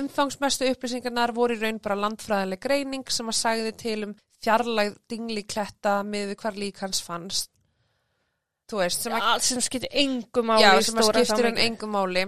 [0.00, 4.14] Umfangsmestu upplýsingarnar voru í raun bara landfræðileg greining sem að sagði til um
[4.44, 7.50] fjarlægð dinglikletta með við hvar lík hans fannst.
[8.70, 11.92] Þú veist, sem að, Já, sem skiptir engum máli já, sem að skiptir hann engum
[11.92, 12.24] máli.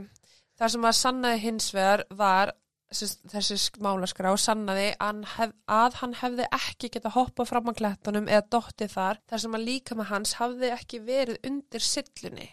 [0.56, 2.52] Það sem að sannaði hins vegar var
[2.92, 9.20] þessi málaskrá sannaði að hann, hefði ekki geta hoppað fram á klettunum eða dottið þar
[9.26, 12.48] þar sem að líka með hans hafði ekki verið undir sillunni.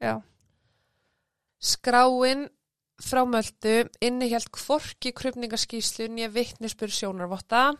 [0.00, 0.14] Já.
[1.58, 2.46] Skráin
[3.02, 7.72] frá Möldu innihjalt kvorki krupningaskíslu nýja vittnisspur sjónarvotta.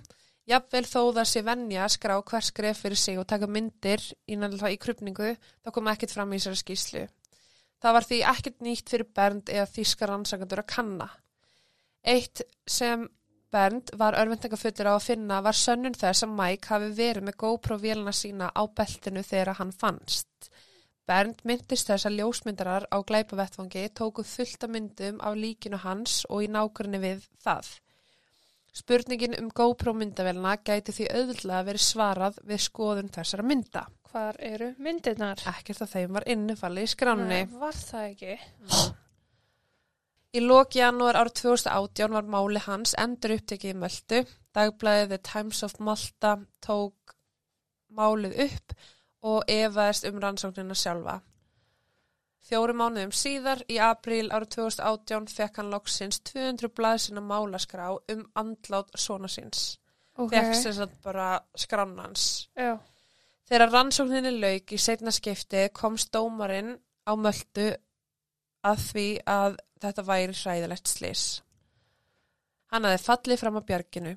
[0.48, 4.54] Jafnvel þó það sé venja að skrá hver skref fyrir sig og taka myndir innan
[4.56, 7.02] í krupningu, þá kom ekkert fram í þessari skýslu.
[7.78, 11.08] Það var því ekkert nýtt fyrir Bernd eða þýskar rannsakandur að kanna.
[12.02, 13.04] Eitt sem
[13.52, 18.12] Bernd var örvendingafullur á að finna var sönnun þess að Mike hafi verið með GoPro-vélina
[18.12, 20.50] sína á beltinu þegar hann fannst.
[21.08, 26.48] Bernd myndist þess að ljósmyndarar á glæpavettfangi tóku fullta myndum af líkinu hans og í
[26.52, 27.70] nákvæmni við það.
[28.76, 33.86] Spurningin um GoPro myndavélina gæti því auðvitað verið svarað við skoðun þessara mynda.
[34.08, 35.40] Hvar eru myndirnar?
[35.48, 37.40] Ekkert að þeim var innifalli í skránni.
[37.48, 38.36] Nei, var það ekki?
[40.36, 44.22] Í loki janúar árið 2018 var máli hans endur upptekið í Möldu.
[44.56, 47.16] Dagblæðið The Times of Malta tók
[47.96, 48.76] málið upp
[49.26, 51.18] og efaðist um rannsóknina sjálfa.
[52.48, 58.94] Fjóri mánuðum síðar, í apríl árið 2018, fekk hann loksins 200 blaðsina málaskrá um andlát
[58.96, 59.74] svona síns.
[60.16, 60.32] Ok.
[60.32, 62.48] Fekk sem sagt bara skránans.
[62.56, 62.78] Já.
[63.48, 66.74] Þegar rannsókninni lauk í setna skipti komst dómarinn
[67.08, 67.68] á möldu
[68.66, 71.26] að því að þetta væri hræðilegt slis.
[72.72, 74.16] Hann hafði fallið fram á björginu.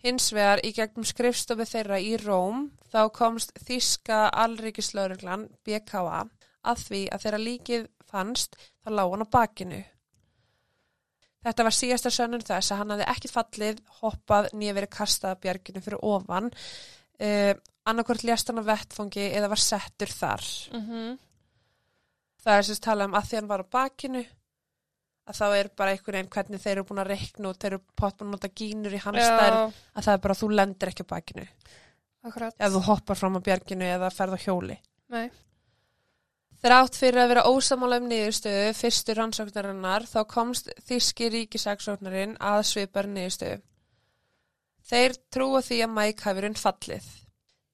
[0.00, 6.22] Hins vegar í gegnum skrifstofu þeirra í Róm þá komst þíska alríkislauruglan BKA
[6.70, 9.80] að því að þeirra líkið fannst þá lág hann á bakinu.
[11.40, 15.42] Þetta var síðasta sönnun þess að hann hafði ekki fallið, hoppað, nýja verið kastað að
[15.44, 17.52] björginu fyrir ofan uh,
[17.88, 20.46] annarkvort lést hann á vettfangi eða var settur þar.
[20.76, 21.18] Mm
[22.40, 24.20] Það er sérst talað um að því hann var á bakinu
[25.28, 27.82] að þá er bara einhvern veginn hvernig þeir eru búin að reikna og þeir eru
[27.96, 30.92] pott búin að nota gínur í hans stærð að það er bara að þú lendir
[30.92, 31.46] ekki á bakinu
[32.26, 32.56] akkurat.
[32.58, 34.76] ef þú hoppar fram á björginu eða ferð á hjóli.
[35.10, 35.30] Nei.
[36.60, 43.08] Þrátt fyrir að vera ósamála um niðurstöðu fyrstu rannsóknarinnar þá komst þíski ríkisaksóknarinn að svipar
[43.08, 43.62] niðurstöðu.
[44.90, 47.08] Þeir trúa því að Mike hafi rinn fallið.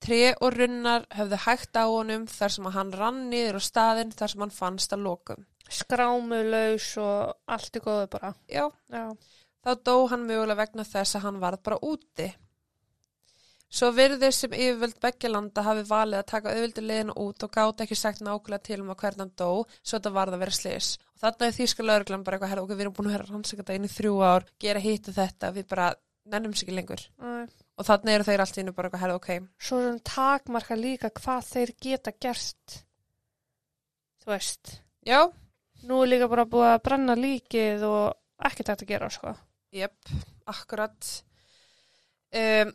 [0.06, 4.12] Tré og runnar höfðu hægt á honum þar sem að hann rann niður á staðinn
[4.14, 5.46] þar sem hann fannst að lokum.
[5.72, 8.32] Skrámulaus og allt í góðu bara.
[8.48, 9.04] Já, Já.
[9.64, 12.28] þá dó hann mögulega vegna þess að hann varð bara úti.
[13.66, 17.98] Svo virðir sem yfirvöld beggelanda hafi valið að taka auðvöldu leiðinu út og gáti ekki
[17.98, 19.48] sagt nákvæmlega til um að hvern hann dó,
[19.82, 20.90] svo þetta varð að vera slis.
[21.16, 23.64] Og þarna er þýska lauruglan bara eitthvað, herra, ok, við erum búin að vera rannsaka
[23.64, 25.88] þetta inn í þrjú ár, gera hitt og þetta, við bara
[26.30, 27.02] nennum sér ekki lengur.
[27.26, 27.46] Nei.
[27.76, 31.10] Og þarna eru þeir allt í innu bara eitthvað, herra, ok, Svo sem takmarka líka
[31.18, 32.78] hvað þeir geta gerst.
[34.22, 34.76] Þú veist.
[35.06, 35.20] já,
[35.86, 39.34] Nú er líka bara búið að brenna líkið og ekkert hægt að gera, sko.
[39.76, 40.10] Jep,
[40.50, 41.10] akkurat.
[42.36, 42.72] Um,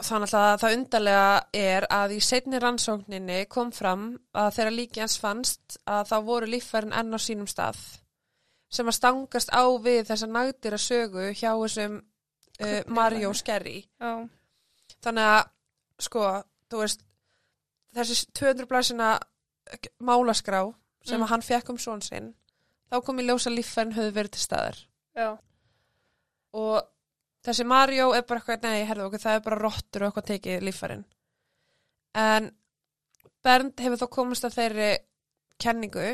[0.00, 5.18] þannig að það undarlega er að í seinni rannsókninni kom fram að þegar líki hans
[5.20, 7.80] fannst að þá voru líffærin enn á sínum stað
[8.70, 12.80] sem að stangast á við þessa nagdýra sögu hjá þessum uh.
[12.86, 13.80] Mario Skerry.
[13.98, 14.12] Já.
[15.02, 15.40] Þannig að,
[16.06, 16.26] sko,
[16.70, 17.02] þú veist,
[17.96, 19.10] þessi 200 blæsina
[20.06, 20.62] málaskrá
[21.04, 21.24] sem Mm.
[21.24, 22.34] að hann fekk um svon sinn,
[22.90, 24.78] þá kom í ljósa líffærin höfðu verið til staðar
[25.16, 25.38] Já.
[26.52, 26.82] og
[27.46, 30.66] þessi Mario er bara eitthvað, nei, herðu okkur, það er bara rottur og eitthvað tekið
[30.66, 31.04] lífærin.
[32.14, 32.50] En
[33.42, 34.90] Bernd hefur þó komist að þeirri
[35.58, 36.08] kenningu,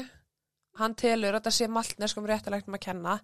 [0.78, 3.20] hann telur að það sé maltneskum réttalegtum að kenna,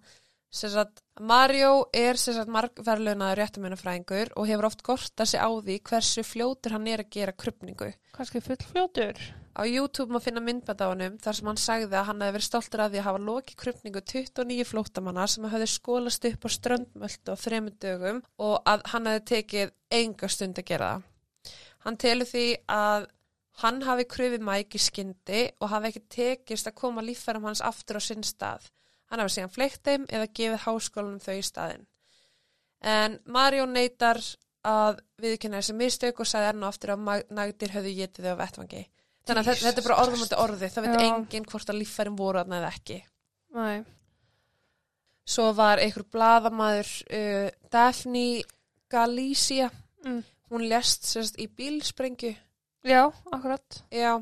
[0.53, 6.87] sagt, Mario er margverlunaður réttamennafræðingur og hefur oft gortað sig á því hversu fljótur hann
[6.87, 7.93] er að gera krupningu.
[8.13, 9.21] Kanski fullfljótur.
[9.53, 12.45] Á YouTube má finna myndbænd á honum þar sem hann sagði að hann hefði verið
[12.47, 17.35] stoltur að því að hafa lokið krupningu 29 flóttamanna sem hefði skólast upp á ströndmöldu
[17.37, 21.03] á þremur dögum og að hann hefði tekið enga stund að gera það.
[21.85, 23.05] Hann telur því að
[23.61, 27.99] hann hafi krufið mæk í skyndi og hafi ekki tekist að koma líffærum hans aftur
[27.99, 28.65] á sinn stað.
[29.11, 31.85] Hann hafi síðan fleikt þeim eða gefið háskólanum þau í staðinn.
[32.81, 34.17] En Mario neytar
[34.65, 38.41] að viðkynna þessi mistök og sagði enn og aftur að nagdýr höfðu getið þau á
[38.41, 38.83] vettvangi.
[39.23, 42.41] Þannig að þetta, er bara orðum átti orði, það veit enginn hvort að líffærin voru
[42.41, 42.97] þarna eða ekki.
[43.55, 43.83] Nei.
[45.23, 48.25] Svo var einhver blaðamaður uh, Daphne
[48.91, 49.69] Galicia,
[50.03, 50.17] Mm.
[50.51, 52.33] hún lest sérst í bílsprengju,
[52.83, 53.77] Já, akkurat.
[53.89, 54.17] já,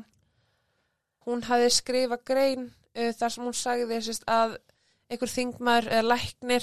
[1.26, 4.54] hún hafði skrifað grein uh, þar sem hún sagði sérst að
[5.10, 6.62] einhver þingmaður eða læknir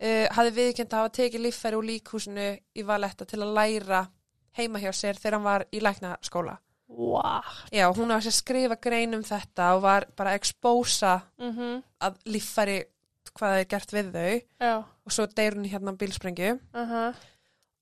[0.00, 4.00] uh, hafði viðkjönd að hafa tekið líffæri úr líkhúsinu í Valetta til að læra
[4.56, 6.56] heima hjá sér þegar hann var í læknaskóla.
[6.88, 7.44] Wow.
[7.70, 12.14] Já, hún hafði að skrifa grein um þetta og var bara að expósa Mm að
[12.30, 12.78] líffæri
[13.34, 14.74] hvað það er gert við þau Já.
[15.04, 17.12] og svo deyr hún hérna á bílsprengju Uh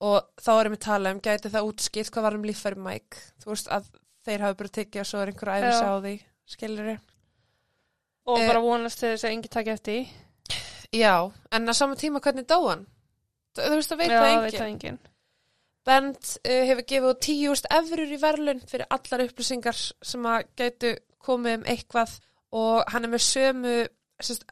[0.00, 3.52] og þá erum við tala um, gæti það útskilt hvað var um líffæri Mike, þú
[3.54, 3.86] veist að
[4.26, 5.86] þeir hafi bara tekið og svo er einhver Já.
[5.88, 6.14] á því
[6.46, 6.98] skilur
[8.26, 10.02] Og Eh, bara vonast þess að engi takk eftir.
[10.02, 10.98] því.
[10.98, 12.86] Já, en á sama tíma hvernig dó hann?
[13.54, 14.98] Þú veist að veit Já, það enginn
[15.86, 20.96] Bent uh, hefur gefið út 10.000 efrur í verðlun fyrir allar upplýsingar sem að gætu
[21.26, 22.16] komið um eitthvað
[22.56, 23.76] og hann er með sömu
[24.22, 24.46] sérst,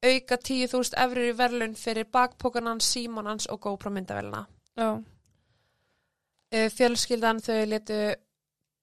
[0.00, 4.46] auka 10.000 efrur í verðlun fyrir bakpókanans, símanans og GoPro myndavélina.
[4.78, 4.90] Já.
[6.50, 8.00] Uh, fjölskyldan þau letu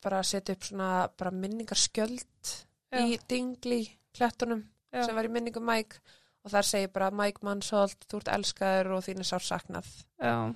[0.03, 2.53] bara setja upp svona minningarskjöld
[2.93, 3.01] Já.
[3.01, 3.81] í dingli
[4.15, 5.03] klettunum Já.
[5.03, 5.99] sem var í minningum Mike
[6.45, 9.89] og þar segir bara Mike Mansholt, þú ert elskaður og þín er sár saknað.
[10.21, 10.53] Já.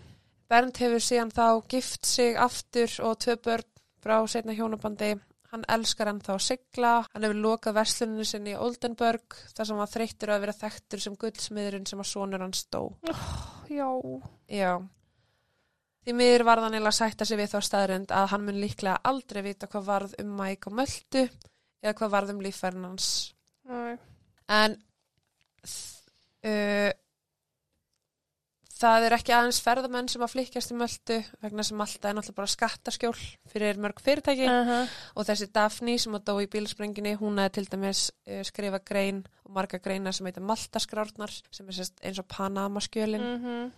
[0.52, 3.68] Bernd hefur síðan þá gift sig aftur og tvö börn
[4.04, 5.14] frá setna hjónabandi.
[5.52, 9.80] Hann elskar hann þá að sigla, hann hefur lokað versluninu sinni í Oldenburg þar sem
[9.82, 12.82] hann þreyttur að vera þekktur sem guldsmiðurinn sem að sonur hans dó.
[13.72, 13.88] Já.
[14.52, 14.72] Já.
[16.02, 19.44] Því miður varð hann eða sætta sig við þá staðrönd að hann mun líklega aldrei
[19.46, 21.26] vita hvað varð um Mike og Möldu
[21.84, 23.10] eða hvað varð um líffærin hans.
[23.70, 23.94] Nei.
[24.52, 24.76] En
[26.44, 26.92] uh,
[28.82, 32.40] það er ekki aðeins ferðamenn sem að flykkjast í Möldu vegna sem alltaf er náttúrulega
[32.40, 33.20] bara skattaskjól
[33.52, 34.88] fyrir mörg fyrirtæki Uh -huh.
[35.16, 39.24] og þessi Daphne sem að dó í bílsprenginni hún hefði til dæmis uh, skrifa grein
[39.46, 43.72] og marga greina sem heita Maltaskrárnar sem er eins og Panama-skjölin Mm -hmm.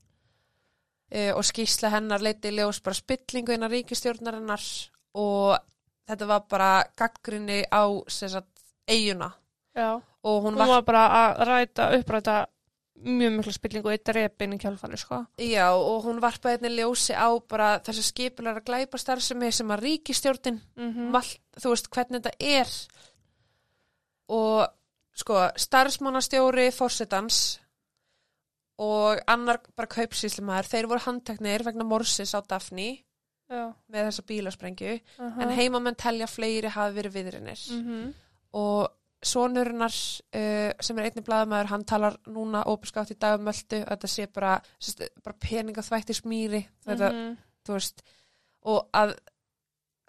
[1.16, 5.58] uh, og skýsla hennar leiti í ljós bara spillingu innan ríkistjórnarinnar og
[6.10, 8.44] þetta var bara gaggrinni á sérst
[8.88, 9.32] eiguna
[9.76, 10.02] Já.
[10.24, 12.46] og hún Hún var var bara að ræta, uppræta
[12.96, 15.24] mjög miklu spillingu í drepin í kjálfari, sko.
[15.42, 19.84] Já, og hún varpaði einnig ljósi á bara þess að skipulega glæpa starfsemi sem að
[19.88, 22.70] ríkistjórnin, Mm malt, þú veist hvernig þetta er
[24.30, 24.68] og
[25.14, 27.60] sko starfsmannastjóri fórsetans
[28.82, 33.04] og annar bara kaupsýslumæður, þeir voru handteknir vegna morsis á Daphne
[33.50, 33.74] Já.
[33.92, 38.14] með þessa bílasprengju, Uh en heimamenn telja fleiri hafi verið viðrinir Mm -hmm.
[38.54, 38.92] og
[39.24, 39.94] sonurinnar
[40.36, 44.58] uh, sem er einnig blaðamæður, hann talar núna óbeskátt í dagumöldu að þetta sé bara,
[45.24, 47.38] bara peningaþvætti smýri þetta, Mhm.
[47.66, 48.04] þú veist
[48.66, 49.16] og að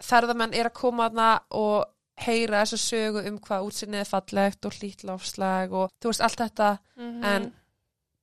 [0.03, 1.85] ferðamenn er að koma aðna og
[2.25, 6.69] heyra þessa sögu um hvað útsinnið er fallegt og hlýtlofslag og þú veist allt þetta
[6.97, 7.23] Mhm.
[7.23, 7.53] en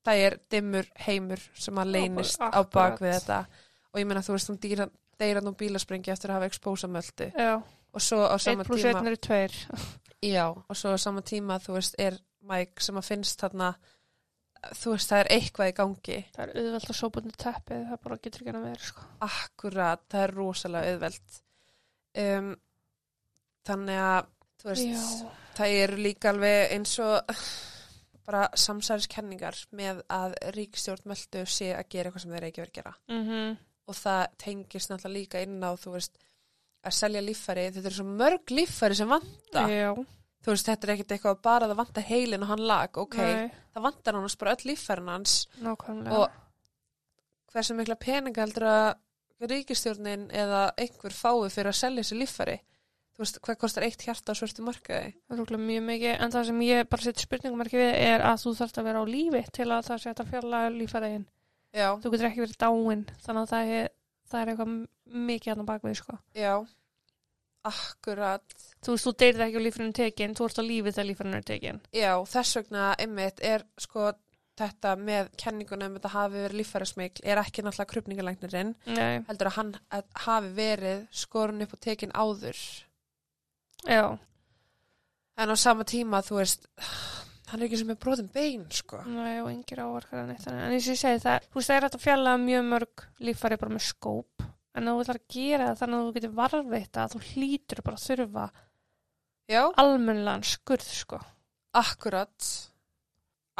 [0.04, 2.72] það er dimmur heimur sem að leynist á akkurat.
[2.72, 3.46] bak við þetta
[3.94, 4.88] og ég meina þú veist hún
[5.18, 7.62] deyran og bílasprengi eftir að hafa expósa möldu Já.
[7.94, 9.52] og svo á Einn sama pluss tíma einn eru tveir.
[10.22, 12.18] Já, og svo á sama tíma þú veist er
[12.48, 13.72] Mike sem að finnst þarna
[14.78, 18.02] þú veist það er eitthvað í gangi Það er auðvelt að sópa undir teppið, það
[18.04, 19.08] bara getur ekki að vera, sko.
[19.26, 21.42] akkurat, það er rosalega auðvelt
[22.22, 22.52] um,
[23.66, 24.30] þannig að
[24.62, 25.34] þú veist, Já.
[25.58, 27.34] það eru líka alveg eins og
[28.22, 32.80] bara samsæriskenningar með að ríkstjórn möldu sé að gera eitthvað sem þeir ekki verið að
[32.80, 33.54] gera Mm
[33.90, 36.18] og það tengist náttúrulega líka inn á þú veist,
[36.84, 37.68] að selja líffæri.
[37.74, 39.66] Þetta eru svo mörg líffæri sem vanta.
[39.70, 39.92] Já.
[40.42, 43.14] þú veist, þetta er ekkert eitthvað bara að það vantar heilin og hann lag, ok,
[43.22, 45.34] Nei, það vantar hann bara öll líffærin hans.
[45.62, 46.18] Nákvæmlega.
[46.18, 46.30] Og-
[47.52, 52.58] hversu mikla peninga heldur að ríkistjórnin eða einhver fái fyrir að selja þessi líffæri?
[53.12, 55.12] Þú veist, hvað kostar eitt hjarta á svörtu markaði?
[55.28, 58.38] Það er rúglega mjög mikið, en það sem ég bara setja spurningumarki við er að
[58.42, 61.26] þú þarfst að vera á lífi til að það að fjalla lífæriðin.
[61.76, 63.90] já, Þú getur ekki verið dáin, þannig að það er,
[64.32, 64.74] það er eitthvað
[65.28, 66.18] mikið á bakvið, sko.
[66.34, 66.54] já
[67.62, 68.42] akkurat
[68.82, 71.44] Þú veist, þú deyrið ekki á lífrinu tekin, þú ert á lífi þegar lífrinu er
[71.46, 71.80] tekin.
[71.94, 74.08] já, þess vegna einmitt er sko
[74.58, 78.72] þetta með kenningunum þetta hafi verið líffærismikl er ekki náttúrulega krupningalæknirinn
[79.28, 82.58] heldur að hann að hafi verið skorun upp og tekin áður
[83.88, 84.02] já,
[85.40, 86.68] en á sama tíma þú veist
[87.52, 89.02] hann er ekki sem er brotin bein sko.
[89.12, 90.48] Nei og engir ávarkar en eitt.
[90.48, 93.04] En eins og ég segi það, þú veist, það er hægt að fjalla mjög mörg
[93.28, 97.00] líffæri bara með skóp, en þú ætlar að gera það þannig að þú getur varðveitt
[97.02, 98.46] að þú hlýtur bara að þurfa
[99.52, 101.20] já, almennlegan skurð, sko.
[101.76, 102.50] akkurat.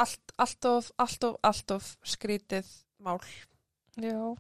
[0.03, 2.69] Allt, allt of, allt of, allt of skrítið
[3.05, 3.21] mál.
[4.01, 4.33] Já,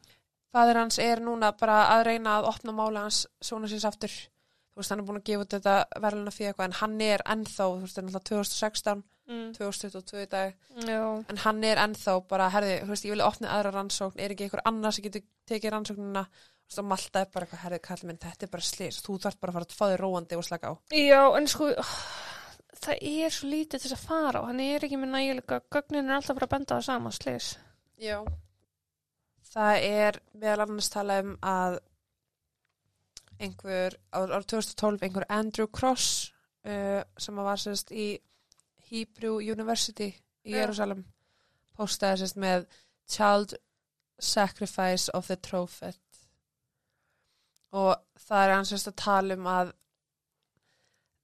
[0.52, 4.12] Fadir hans er núna bara að reyna að opna máli hans svona síns aftur.
[4.72, 7.24] Þú veist, hann er búin að gefa út þetta verðluna fyrir eitthvað, en hann er
[7.34, 9.02] ennþá, þú veist, það er náttúrulega 2016,
[9.32, 9.50] mm.
[9.58, 10.56] 2022 í dag,
[10.86, 11.02] já,
[11.32, 14.48] en hann er ennþá bara, herði, þú veist, ég vilja opna aðra rannsókn, er ekki
[14.48, 16.26] einhver annar sem getur tekið veist,
[16.78, 19.52] og Malta er bara eitthvað, herði, kall minn, þetta er bara slis, þú þarf bara
[19.52, 20.74] að fara að fá þig róandi og slaka á.
[20.96, 21.72] Já, en sko
[22.82, 26.16] það er svo lítið þess að fara og hann er ekki með nægilega gögnin er
[26.16, 27.52] alltaf bara að benda það sama slis
[28.02, 28.18] Já.
[29.52, 31.78] Það er meðal annars tala um að
[33.42, 36.32] einhver, árið 2012, einhver Andrew Cross
[36.66, 38.06] uh, sem var sérst í
[38.92, 40.62] Hebrew University í Já.
[40.62, 41.04] Jerusalem
[41.76, 42.66] postaði sérst með
[43.08, 43.54] Child
[44.22, 45.98] Sacrifice of the Prophet
[47.72, 49.72] og það er hann sérst að tala um að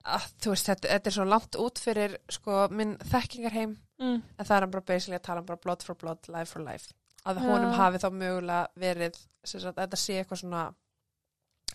[0.09, 4.15] að þú veist, þetta, þetta er svo langt út fyrir sko minn þekkingarheim mm.
[4.17, 6.65] en það er hann bara basically að tala um bara blood for blood, life for
[6.65, 6.95] life
[7.29, 7.49] að Já.
[7.51, 10.65] honum hafi þá mögulega verið sagt, að þetta sé eitthvað svona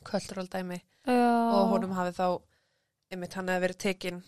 [0.08, 1.30] kultural dæmi Já.
[1.54, 2.28] og honum hafi þá
[3.14, 4.24] einmitt hann hefði verið tekinn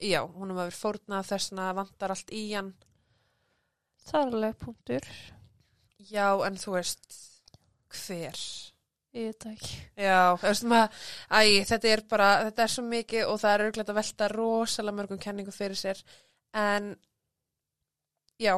[0.00, 2.72] já, hafi verið fórnað þessna vantar allt í hann
[4.10, 5.06] Það alveg punktur.
[6.10, 7.20] já, en þú veist
[8.06, 8.40] hver
[9.10, 9.76] Ég veit ekki.
[9.98, 10.98] Já, veist maður,
[11.34, 14.96] æ, þetta er bara, þetta er svo mikið og það er auðvitað að velta rosalega
[15.00, 16.02] mörgum kenningu fyrir sér,
[16.54, 16.92] en
[18.38, 18.52] já,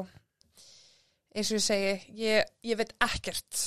[1.33, 3.63] eins og ég segi, ég, ég veit ekkert,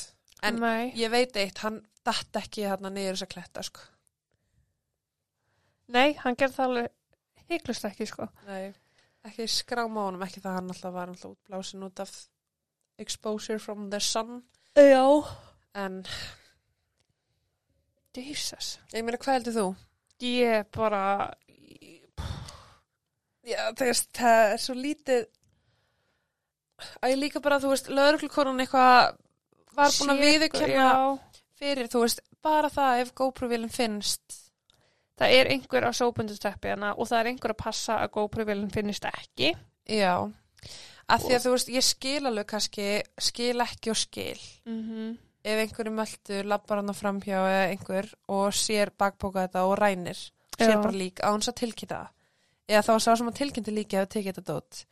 [0.45, 0.91] en Nei.
[1.01, 3.82] ég veit eitt, hann datt ekki hérna niður þessa kletta, sko.
[5.89, 6.93] Nei, hann gerði það alveg
[7.51, 8.27] heiklust ekki, sko.
[8.47, 8.73] Nei,
[9.27, 12.13] ekki skráma á honum, ekki það hann alltaf var alltaf útblásin út af
[13.01, 14.43] exposure from the sun,
[14.75, 15.05] Já.
[15.75, 16.03] en
[18.15, 18.77] Jesus.
[18.93, 19.65] ég meina, hvað heldur þú?
[20.23, 21.01] Ég bara,
[23.45, 25.25] Já, er, það er svo lítið
[27.01, 29.19] að ég líka bara, þú veist, lögreglukonun eitthvað
[29.75, 30.89] var búin að Já.
[31.59, 34.39] fyrir, þú veist, bara það ef GoPro-vilin finnst
[35.16, 39.05] Það er einhver á sóbundusteppi hana og það er einhver að passa að GoPro-vilin finnist
[39.07, 39.53] ekki.
[39.88, 40.16] Já,
[41.07, 42.88] af því að þú veist, ég skil alveg kannski,
[43.22, 45.18] skil ekki og skil Mm -hmm.
[45.43, 50.18] ef einhverju möldu labbar hann framhjá eða einhver og sér bakbóka þetta og rænir,
[50.57, 50.82] sér Já.
[50.82, 52.07] bara lík á hans að tilkynna
[52.68, 54.86] eða þá sá sem að tilkynnti líka að tekið þetta dót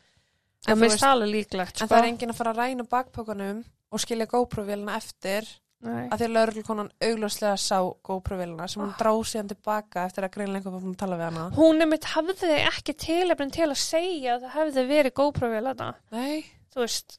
[0.68, 1.84] En En, veist, það líklegt, sko.
[1.84, 5.44] en það er enginn að fara að ræna bakbókanum og skilja GoPro-vilina eftir
[5.84, 6.08] Nei.
[6.10, 7.78] að því að lauruglukonan augljóslega sá
[8.08, 11.26] GoPro-vilina sem hún drá síðan tilbaka eftir að greinlega einhver var búin að tala við
[11.28, 11.48] hana.
[11.58, 15.90] Hún er mitt hafði ekki tilefnin til að segja að það hefði verið GoPro-vil hana.
[16.16, 17.18] Nei, Þú veist,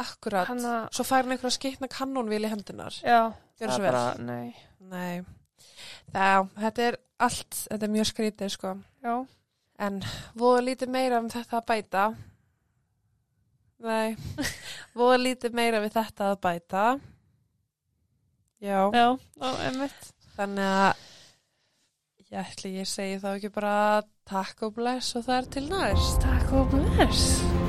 [0.00, 0.48] akkurat.
[0.48, 2.96] hann að, Svo fær hann einhverja skipna kannónvíl í hendunar.
[3.04, 3.20] já,
[3.60, 3.92] það svo er vel.
[3.92, 4.56] bara, nei.
[4.80, 5.20] Nei.
[6.14, 8.74] Það, þetta er allt, þetta er mjög skrítið, sko.
[9.04, 9.14] Já,
[9.80, 10.02] En
[10.36, 12.02] voða lítið meira um þetta að bæta.
[13.80, 14.16] Nei,
[14.98, 16.84] voða lítið meira við þetta að bæta.
[18.60, 20.10] Já, já, já, einmitt.
[20.36, 21.06] þannig að
[22.30, 26.20] ég ætli ég segi þá ekki bara takk og bless og það er til næst.
[26.26, 27.59] Takk og bless.